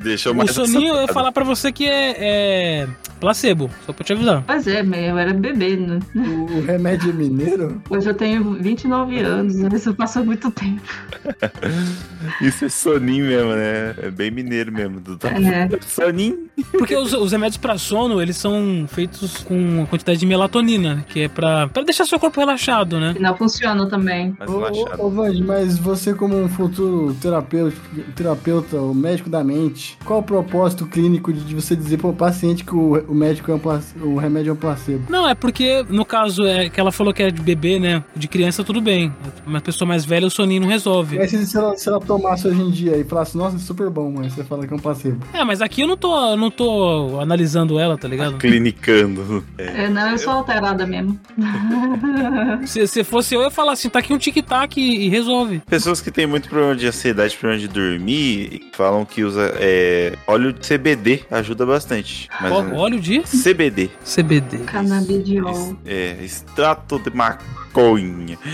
[0.00, 2.88] deixou O mais soninho, eu ia falar pra você que é, é
[3.22, 4.42] placebo, só pra te avisar.
[4.44, 6.00] Pois é, mas eu era bebê, né?
[6.14, 7.80] O, o remédio é mineiro?
[7.88, 9.68] Hoje eu tenho 29 anos, né?
[9.72, 10.82] isso passou muito tempo.
[12.40, 13.94] Isso é soninho mesmo, né?
[13.98, 15.00] É bem mineiro mesmo.
[15.00, 15.18] Do...
[15.26, 15.68] É.
[15.80, 16.48] Soninho.
[16.72, 21.22] Porque os, os remédios pra sono, eles são feitos com uma quantidade de melatonina, que
[21.22, 23.14] é pra, pra deixar seu corpo relaxado, né?
[23.18, 24.31] Não funciona também.
[24.38, 25.00] Mais Ô, relaxado.
[25.00, 27.76] ô, ô, Vande, mas você como um futuro terapeuta,
[28.14, 32.74] terapeuta, o médico da mente, qual o propósito clínico de você dizer pro paciente que
[32.74, 33.60] o, o médico é um
[34.02, 35.04] o remédio é um placebo?
[35.08, 38.02] Não, é porque, no caso, é que ela falou que era de bebê, né?
[38.16, 39.12] De criança, tudo bem.
[39.46, 41.18] Uma pessoa mais velha, o soninho não resolve.
[41.18, 43.88] Mas se, se ela, se ela tomasse hoje em dia e falasse, nossa, é super
[43.90, 45.24] bom, mas você fala que é um placebo.
[45.32, 48.38] É, mas aqui eu não tô, não tô analisando ela, tá ligado?
[48.38, 49.44] Clinicando.
[49.58, 49.84] É.
[49.84, 51.18] É, não, eu sou alterada mesmo.
[52.66, 55.60] Se, se fosse eu, eu ia falar assim, tá aqui um tic-tac e, e resolve.
[55.60, 60.52] Pessoas que têm muito problema de ansiedade, problema de dormir, falam que usa é, óleo
[60.52, 62.28] de CBD, ajuda bastante.
[62.40, 63.90] Mas, Ó, óleo de CBD.
[64.04, 64.58] CBD.
[64.58, 65.76] Canabidiol.
[65.84, 67.61] É, extrato de maconha.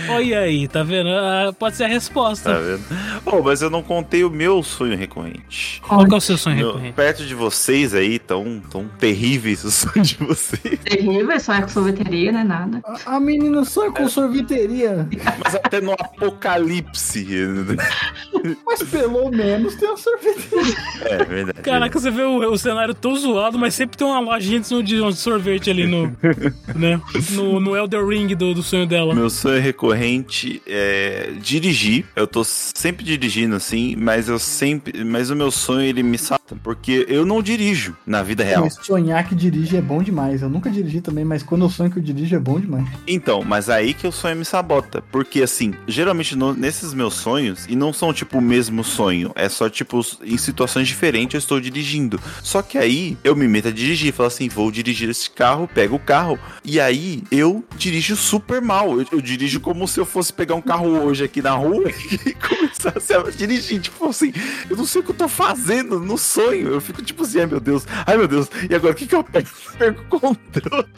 [0.09, 1.09] Olha aí, tá vendo?
[1.11, 2.61] Ah, pode ser a Tá resposta.
[2.61, 2.83] vendo?
[3.27, 5.81] Oh, mas eu não contei o meu sonho recorrente.
[5.87, 6.93] Qual que é o seu sonho Meu- recorrente?
[6.95, 10.79] perto de vocês aí, tão, tão terríveis os sonhos de vocês.
[10.85, 12.81] Terrível, só é com sorveteria, não é nada.
[13.07, 15.09] A, a menina sonha com sorveteria,
[15.45, 17.27] Mas até no apocalipse.
[18.65, 20.75] mas pelo menos tem uma sorveteria.
[21.03, 21.61] É verdade.
[21.63, 25.01] Caraca, você vê o, o cenário tão zoado, mas sempre tem uma lojinha de de
[25.01, 26.07] um sorvete ali no.
[26.75, 27.01] né?
[27.33, 29.08] No, no Elder Ring do, do sonho dela.
[29.15, 32.05] Meu sonho recorrente é dirigir.
[32.15, 35.05] Eu tô sempre dirigindo assim, mas eu sempre.
[35.05, 36.57] Mas o meu sonho ele me salta.
[36.63, 38.63] Porque eu não dirijo na vida real.
[38.63, 40.43] Mas sonhar que dirige é bom demais.
[40.43, 42.87] Eu nunca dirigi também, mas quando eu sonho que eu dirijo é bom demais.
[43.07, 45.03] Então, mas aí que o sonho me sabota.
[45.13, 49.49] Porque assim, geralmente no- nesses meus sonhos, e não são tipo o mesmo sonho, é
[49.49, 52.21] só tipo em situações diferentes eu estou dirigindo.
[52.43, 55.97] Só que aí eu me meto a dirigir, falo assim, vou dirigir esse carro, pego
[55.97, 59.01] o carro, e aí eu dirijo super mal.
[59.01, 61.91] Eu, eu dirijo como se eu fosse pegar um carro hoje aqui na rua
[62.27, 63.81] e começasse a dirigir.
[63.81, 64.33] Tipo assim,
[64.69, 66.38] eu não sei o que eu tô fazendo no sonho.
[66.39, 66.69] Sonho.
[66.69, 69.15] Eu fico tipo assim, ai meu Deus, ai meu Deus, e agora o que, que
[69.15, 69.49] eu pego?
[69.77, 70.89] Perco o controle.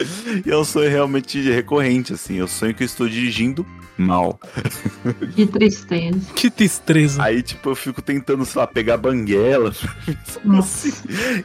[0.45, 2.35] E é um sonho realmente recorrente, assim.
[2.35, 3.65] Eu sonho que eu estou dirigindo
[3.97, 4.39] mal.
[5.35, 6.19] Que tristeza.
[6.35, 7.23] Que tristeza.
[7.23, 9.73] Aí, tipo, eu fico tentando, sei lá, pegar banguela,
[10.57, 10.91] assim,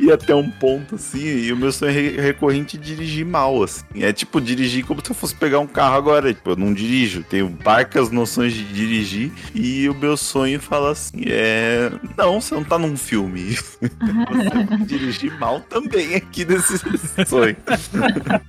[0.01, 3.85] e até um ponto, assim, e o meu sonho é recorrente é dirigir mal, assim.
[3.97, 6.35] É tipo, dirigir como se eu fosse pegar um carro agora.
[6.35, 11.23] Tipo, eu não dirijo, tenho barcas noções de dirigir, e o meu sonho fala assim,
[11.27, 11.91] é...
[12.17, 13.57] Não, você não tá num filme.
[13.89, 16.79] Você dirigir mal também aqui nesse
[17.27, 17.57] sonho.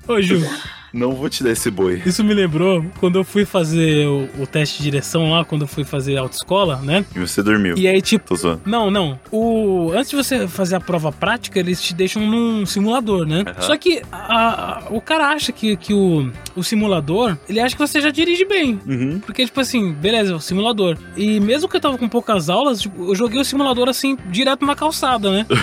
[0.07, 0.41] Ô, Ju,
[0.93, 2.01] Não vou te dar esse boi.
[2.05, 5.67] isso me lembrou quando eu fui fazer o, o teste de direção lá, quando eu
[5.67, 7.05] fui fazer autoescola, né?
[7.15, 7.77] E você dormiu.
[7.77, 8.61] E aí, tipo, Tô zoando.
[8.65, 9.19] Não, não.
[9.31, 9.91] O...
[9.93, 13.43] Antes de você fazer a prova prática, eles te deixam num simulador, né?
[13.47, 13.61] Aham.
[13.61, 17.81] Só que a- a- o cara acha que, que o, o simulador, ele acha que
[17.81, 18.79] você já dirige bem.
[18.87, 19.19] Uhum.
[19.19, 20.97] Porque, tipo assim, beleza, o simulador.
[21.15, 24.65] E mesmo que eu tava com poucas aulas, tipo, eu joguei o simulador assim, direto
[24.65, 25.45] na calçada, né?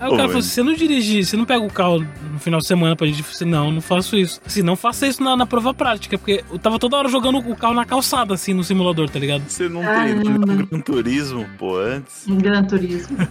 [0.00, 2.38] Aí o cara falou mas- assim: você não dirige, você não pega o carro no
[2.38, 4.40] final de semana pra falei, assim, não, não faço isso.
[4.46, 7.56] Assim, não faça isso na, na prova prática, porque eu tava toda hora jogando o
[7.56, 9.42] carro na calçada, assim, no simulador, tá ligado?
[9.48, 10.20] Você não Caramba.
[10.22, 12.26] treinou no Gran Turismo, pô, antes?
[12.28, 13.16] Um Gran Turismo.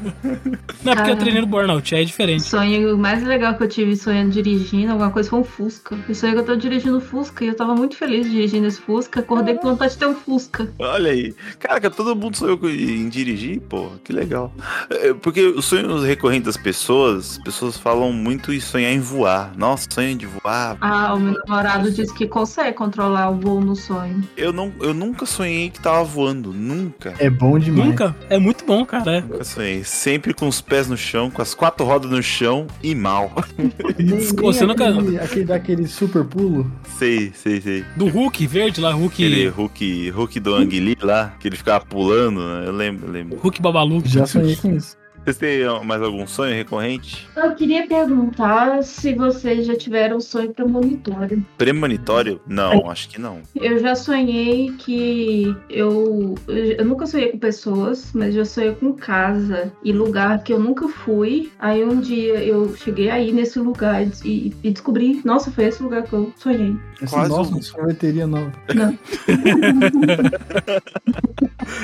[0.83, 1.17] Não é porque eu Ah.
[1.17, 2.43] treinei no burnout, aí é O diferente.
[2.43, 5.97] sonho mais legal que eu tive sonhando dirigindo, alguma coisa, foi um Fusca.
[6.07, 9.19] Eu sonhei que eu tô dirigindo Fusca e eu tava muito feliz dirigindo esse Fusca.
[9.21, 10.67] Acordei com vontade de ter um Fusca.
[10.77, 11.33] Olha aí.
[11.59, 14.53] Caraca, todo mundo sonhou em dirigir, pô, que legal.
[14.89, 19.51] É, Porque os sonhos recorrentes das pessoas, as pessoas falam muito em sonhar em voar.
[19.57, 20.77] Nossa, sonho de voar.
[20.81, 24.23] Ah, o meu namorado disse que consegue controlar o voo no sonho.
[24.35, 27.13] Eu, não, eu nunca sonhei que tava voando, nunca.
[27.19, 27.89] É bom demais.
[27.89, 28.15] Nunca?
[28.29, 29.17] É muito bom, cara.
[29.17, 29.21] É.
[29.21, 29.83] Nunca sonhei.
[29.83, 33.31] Sempre com os pés no chão, com as quatro rodas no chão e mal.
[34.41, 36.69] Você nunca- aquele, aquele daquele super pulo.
[36.97, 37.85] sei, sei, sei.
[37.95, 39.13] Do Hulk verde lá, Hulk.
[39.15, 42.67] Aquele Hulk, Hulk do Ang Lee lá, que ele ficava pulando, né?
[42.67, 43.37] Eu lembro, eu lembro.
[43.37, 44.01] Hulk Babalu.
[44.05, 44.97] Já sonhei com isso.
[45.25, 47.27] Vocês têm mais algum sonho recorrente?
[47.35, 51.43] Eu queria perguntar se vocês já tiveram sonho premonitório.
[51.57, 52.39] Premonitório?
[52.47, 53.41] Não, acho que não.
[53.55, 56.35] Eu já sonhei que eu.
[56.47, 60.87] Eu nunca sonhei com pessoas, mas já sonhei com casa e lugar que eu nunca
[60.87, 61.51] fui.
[61.57, 66.03] Aí um dia eu cheguei aí nesse lugar e, e descobri, nossa, foi esse lugar
[66.03, 66.75] que eu sonhei.
[67.01, 68.53] Assim, Quase nossa, um- uma sorveteria nova.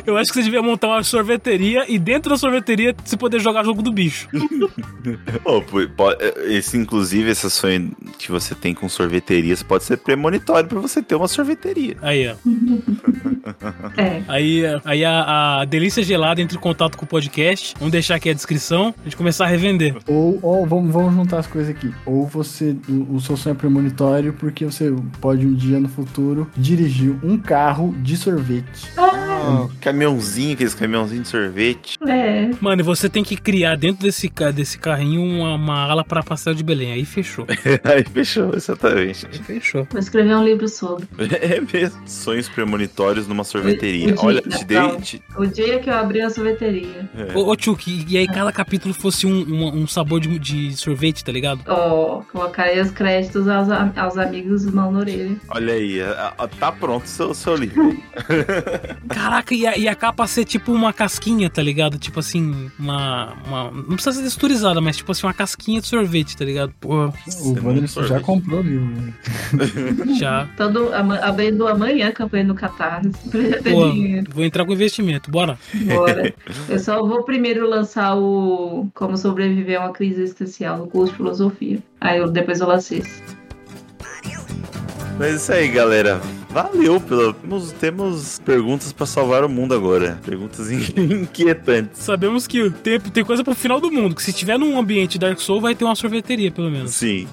[0.05, 3.63] Eu acho que você devia montar uma sorveteria e dentro da sorveteria você poder jogar
[3.63, 4.27] jogo do bicho.
[5.43, 5.79] Oh, po-
[6.45, 11.15] esse, inclusive, esse sonho que você tem com sorveterias pode ser premonitório pra você ter
[11.15, 11.97] uma sorveteria.
[12.03, 12.35] Aí, ó.
[13.97, 14.21] É.
[14.27, 17.73] Aí, aí a, a Delícia Gelada entra em contato com o podcast.
[17.79, 18.93] Vamos deixar aqui a descrição.
[19.01, 19.95] A gente começar a revender.
[20.07, 21.91] Ou, ou vamos, vamos juntar as coisas aqui.
[22.05, 26.47] Ou você, o, o seu sonho é premonitório porque você pode um dia no futuro
[26.55, 28.87] dirigir um carro de sorvete.
[28.97, 31.97] Ah, caminhãozinho, aqueles caminhãozinhos de sorvete.
[32.07, 32.51] É.
[32.61, 36.53] Mano, e você tem que criar dentro desse, desse carrinho uma, uma ala pra pastel
[36.53, 36.91] de Belém.
[36.93, 37.45] Aí fechou.
[37.83, 39.25] Aí fechou, exatamente.
[39.31, 39.87] Aí fechou.
[39.89, 41.07] Vou escrever um livro sobre.
[41.41, 42.01] É mesmo.
[42.07, 44.09] Sonhos premonitórios numa sorveteria.
[44.09, 44.77] O dia- Olha, te dei.
[45.01, 47.09] te- O dia que eu abri a sorveteria.
[47.15, 47.37] é.
[47.37, 51.23] Ô, ô Tchuk, e aí cada capítulo fosse um, um, um sabor de, de sorvete,
[51.23, 51.61] tá ligado?
[51.67, 55.35] Ó, colocar aí os créditos aos, aos amigos mão na orelha.
[55.49, 57.97] Olha aí, a- a- tá pronto o seu, seu livro.
[59.09, 61.97] Caraca, e a, e a capa ser tipo uma casquinha, tá ligado?
[61.97, 63.10] Tipo assim, uma,
[63.45, 66.73] uma- Não precisa ser texturizada, mas tipo assim, uma casquinha de sorvete, tá ligado?
[66.79, 68.85] Pô, O Você Wanderson já comprou o livro.
[68.87, 69.13] né?
[70.19, 70.47] já.
[70.57, 73.09] Todo, abrindo amanhã a campanha no Catarse.
[73.29, 74.31] Pra já ter Pô, dinheiro.
[74.33, 75.57] vou entrar com investimento, bora.
[75.85, 76.33] Bora.
[76.69, 81.17] Eu só vou primeiro lançar o Como Sobreviver a uma Crise Existencial no curso de
[81.17, 81.79] filosofia.
[81.99, 83.21] Aí eu, depois eu lancei esse.
[85.17, 86.19] Mas é isso aí, galera.
[86.51, 87.33] Valeu pelo.
[87.33, 90.19] Temos, temos perguntas pra salvar o mundo agora.
[90.25, 90.81] Perguntas in-
[91.23, 92.01] inquietantes.
[92.03, 95.39] Sabemos que tem, tem coisa pro final do mundo, que se tiver num ambiente Dark
[95.39, 96.91] Soul, vai ter uma sorveteria, pelo menos.
[96.91, 97.27] Sim.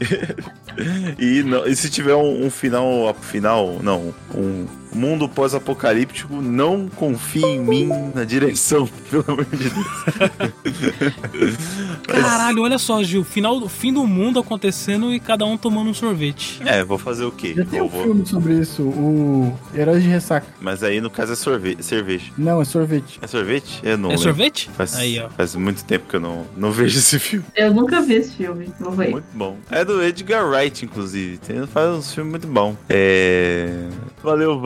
[1.18, 3.14] e, não- e se tiver um, um final.
[3.20, 3.80] Final.
[3.82, 4.14] Não.
[4.34, 11.54] Um mundo pós-apocalíptico, não confie em mim na direção, pelo amor de Deus.
[12.06, 16.60] Caralho, olha só, Gil, final, fim do mundo acontecendo e cada um tomando um sorvete.
[16.64, 17.54] É, vou fazer o quê?
[17.56, 20.46] Já tem um vou- filme sobre isso, o Heróis de Ressaca.
[20.60, 22.32] Mas aí no caso é sorvete, cerveja.
[22.36, 23.18] Não, é sorvete.
[23.22, 23.80] É sorvete?
[23.82, 24.22] Eu não é lembro.
[24.24, 24.70] sorvete?
[24.76, 25.28] Faz, Aí, ó.
[25.30, 27.44] faz muito tempo que eu não, não vejo esse filme.
[27.54, 28.68] Eu nunca vi esse filme.
[28.80, 29.10] Vou ver.
[29.10, 29.56] Muito bom.
[29.70, 31.38] É do Edgar Wright, inclusive.
[31.38, 32.76] Tem, faz uns filmes muito bons.
[32.88, 33.88] É...
[34.22, 34.58] Valeu,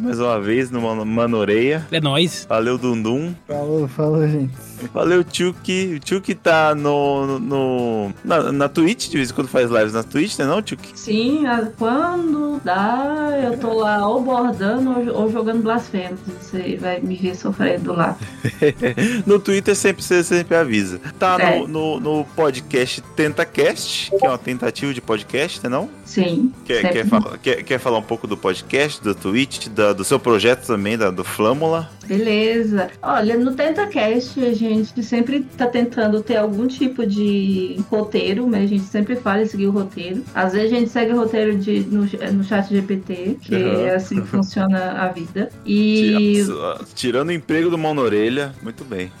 [0.00, 1.86] Mais uma vez, numa manoreia.
[1.90, 2.44] É nóis.
[2.46, 3.34] Valeu, Dundum.
[3.46, 4.52] Falou, falou, gente.
[4.92, 5.94] Valeu, Tchuki.
[5.96, 10.02] O Tchuki tá no, no, na, na Twitch, de vez em quando faz lives na
[10.02, 10.92] Twitch, né não, Tchuki?
[10.98, 16.20] Sim, a- quando dá, eu tô lá ou bordando ou, ou jogando blasfemos.
[16.40, 18.16] Você vai me ver sofrendo lá.
[19.26, 21.00] no Twitter sempre você sempre avisa.
[21.18, 21.58] Tá É.
[21.60, 25.88] no, no, no podcast TentaCast, que é uma tentativa de podcast, né não?
[26.04, 26.52] Sim.
[26.64, 26.92] Quer, sempre.
[26.92, 30.66] quer, falar, quer, quer falar um pouco do podcast, do Twitch, da- do seu projeto
[30.66, 31.90] também, da, do Flâmula?
[32.06, 32.90] Beleza.
[33.02, 38.66] Olha, no TentaCast a gente sempre tá tentando ter algum tipo de roteiro, mas a
[38.66, 40.24] gente sempre fala em seguir o roteiro.
[40.34, 42.02] Às vezes a gente segue o roteiro de, no,
[42.32, 43.84] no chat GPT, que Uhum.
[43.86, 45.50] é assim que funciona a vida.
[45.66, 49.12] E Tira- Tirando o emprego do mão na orelha, muito bem.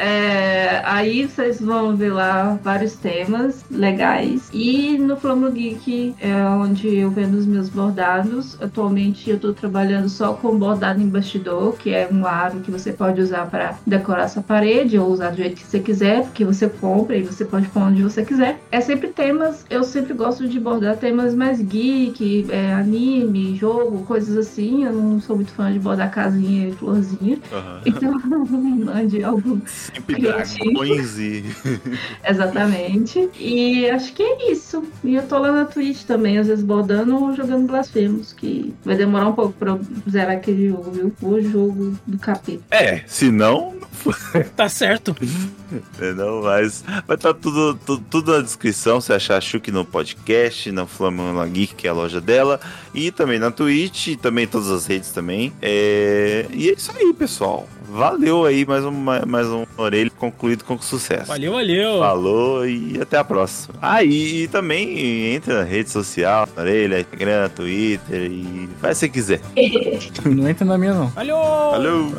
[0.00, 4.48] É, aí vocês vão ver lá vários temas legais.
[4.50, 8.60] E no Flamengo Geek é onde eu vendo os meus bordados.
[8.62, 12.94] Atualmente eu tô trabalhando só com bordado em bastidor, que é um aro que você
[12.94, 16.66] pode usar para decorar sua parede ou usar do jeito que você quiser, porque você
[16.66, 18.58] compra e você pode pôr onde você quiser.
[18.72, 24.34] É sempre temas, eu sempre gosto de bordar temas mais geek, é, anime, jogo, coisas
[24.34, 24.86] assim.
[24.86, 27.38] Eu não sou muito fã de bordar casinha e florzinha.
[27.84, 29.60] Então, mande algo
[29.94, 30.64] Sempre criativo.
[30.64, 31.44] dragões e.
[32.26, 33.28] Exatamente.
[33.38, 34.82] E acho que é isso.
[35.04, 38.96] E eu tô lá na Twitch também, às vezes bordando ou jogando blasfemos, que vai
[38.96, 41.12] demorar um pouco pra eu zerar aquele jogo, viu?
[41.22, 42.62] O jogo do capeta.
[42.70, 43.74] É, se não,
[44.56, 45.14] Tá certo.
[46.00, 49.00] É, Não, mas vai estar tudo, tudo, tudo na descrição.
[49.00, 52.58] Você achar a Chuck no podcast, na Flamengo Geek, que é a loja dela,
[52.92, 55.52] e também na Twitch, e também em todas as redes também.
[55.62, 57.68] É, E é isso aí, pessoal.
[57.90, 61.26] Valeu aí, mais um, mais um orelha concluído com sucesso.
[61.26, 61.98] Valeu, valeu.
[61.98, 63.74] Falou e até a próxima.
[63.82, 69.08] Ah, e, e também entra na rede social, na orelha, Instagram, Twitter e faz se
[69.08, 69.40] quiser.
[70.24, 71.08] Não entra na minha, não.
[71.08, 71.36] Valeu!
[71.36, 72.12] Valeu!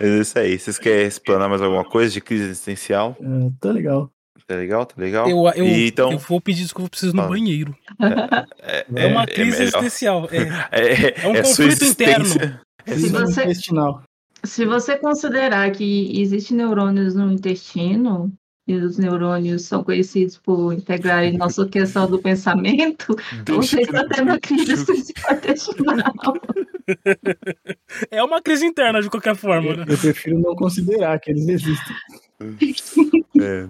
[0.00, 0.58] É isso aí.
[0.58, 3.16] Vocês querem explanar mais alguma coisa de crise existencial?
[3.20, 4.10] É, tá legal.
[4.46, 4.86] Tá legal?
[4.86, 5.28] Tá legal?
[5.28, 7.76] Eu, eu, E então, eu vou pedir desculpa, eu preciso ir no banheiro.
[8.62, 9.62] é, É uma crise melhor.
[9.62, 10.28] existencial.
[10.70, 12.24] É, É, é um é conflito interno.
[12.24, 12.60] existência.
[12.86, 14.02] Se Crise você, intestinal.
[14.44, 18.32] se você considerar que existem neurônios no intestino,
[18.68, 23.16] e os neurônios são conhecidos por integrarem nossa questão do pensamento,
[23.48, 26.12] você está tendo uma crise intestinal.
[28.10, 29.84] é uma crise interna, de qualquer forma, né?
[29.88, 31.96] Eu prefiro não considerar que eles existem.
[33.40, 33.66] É.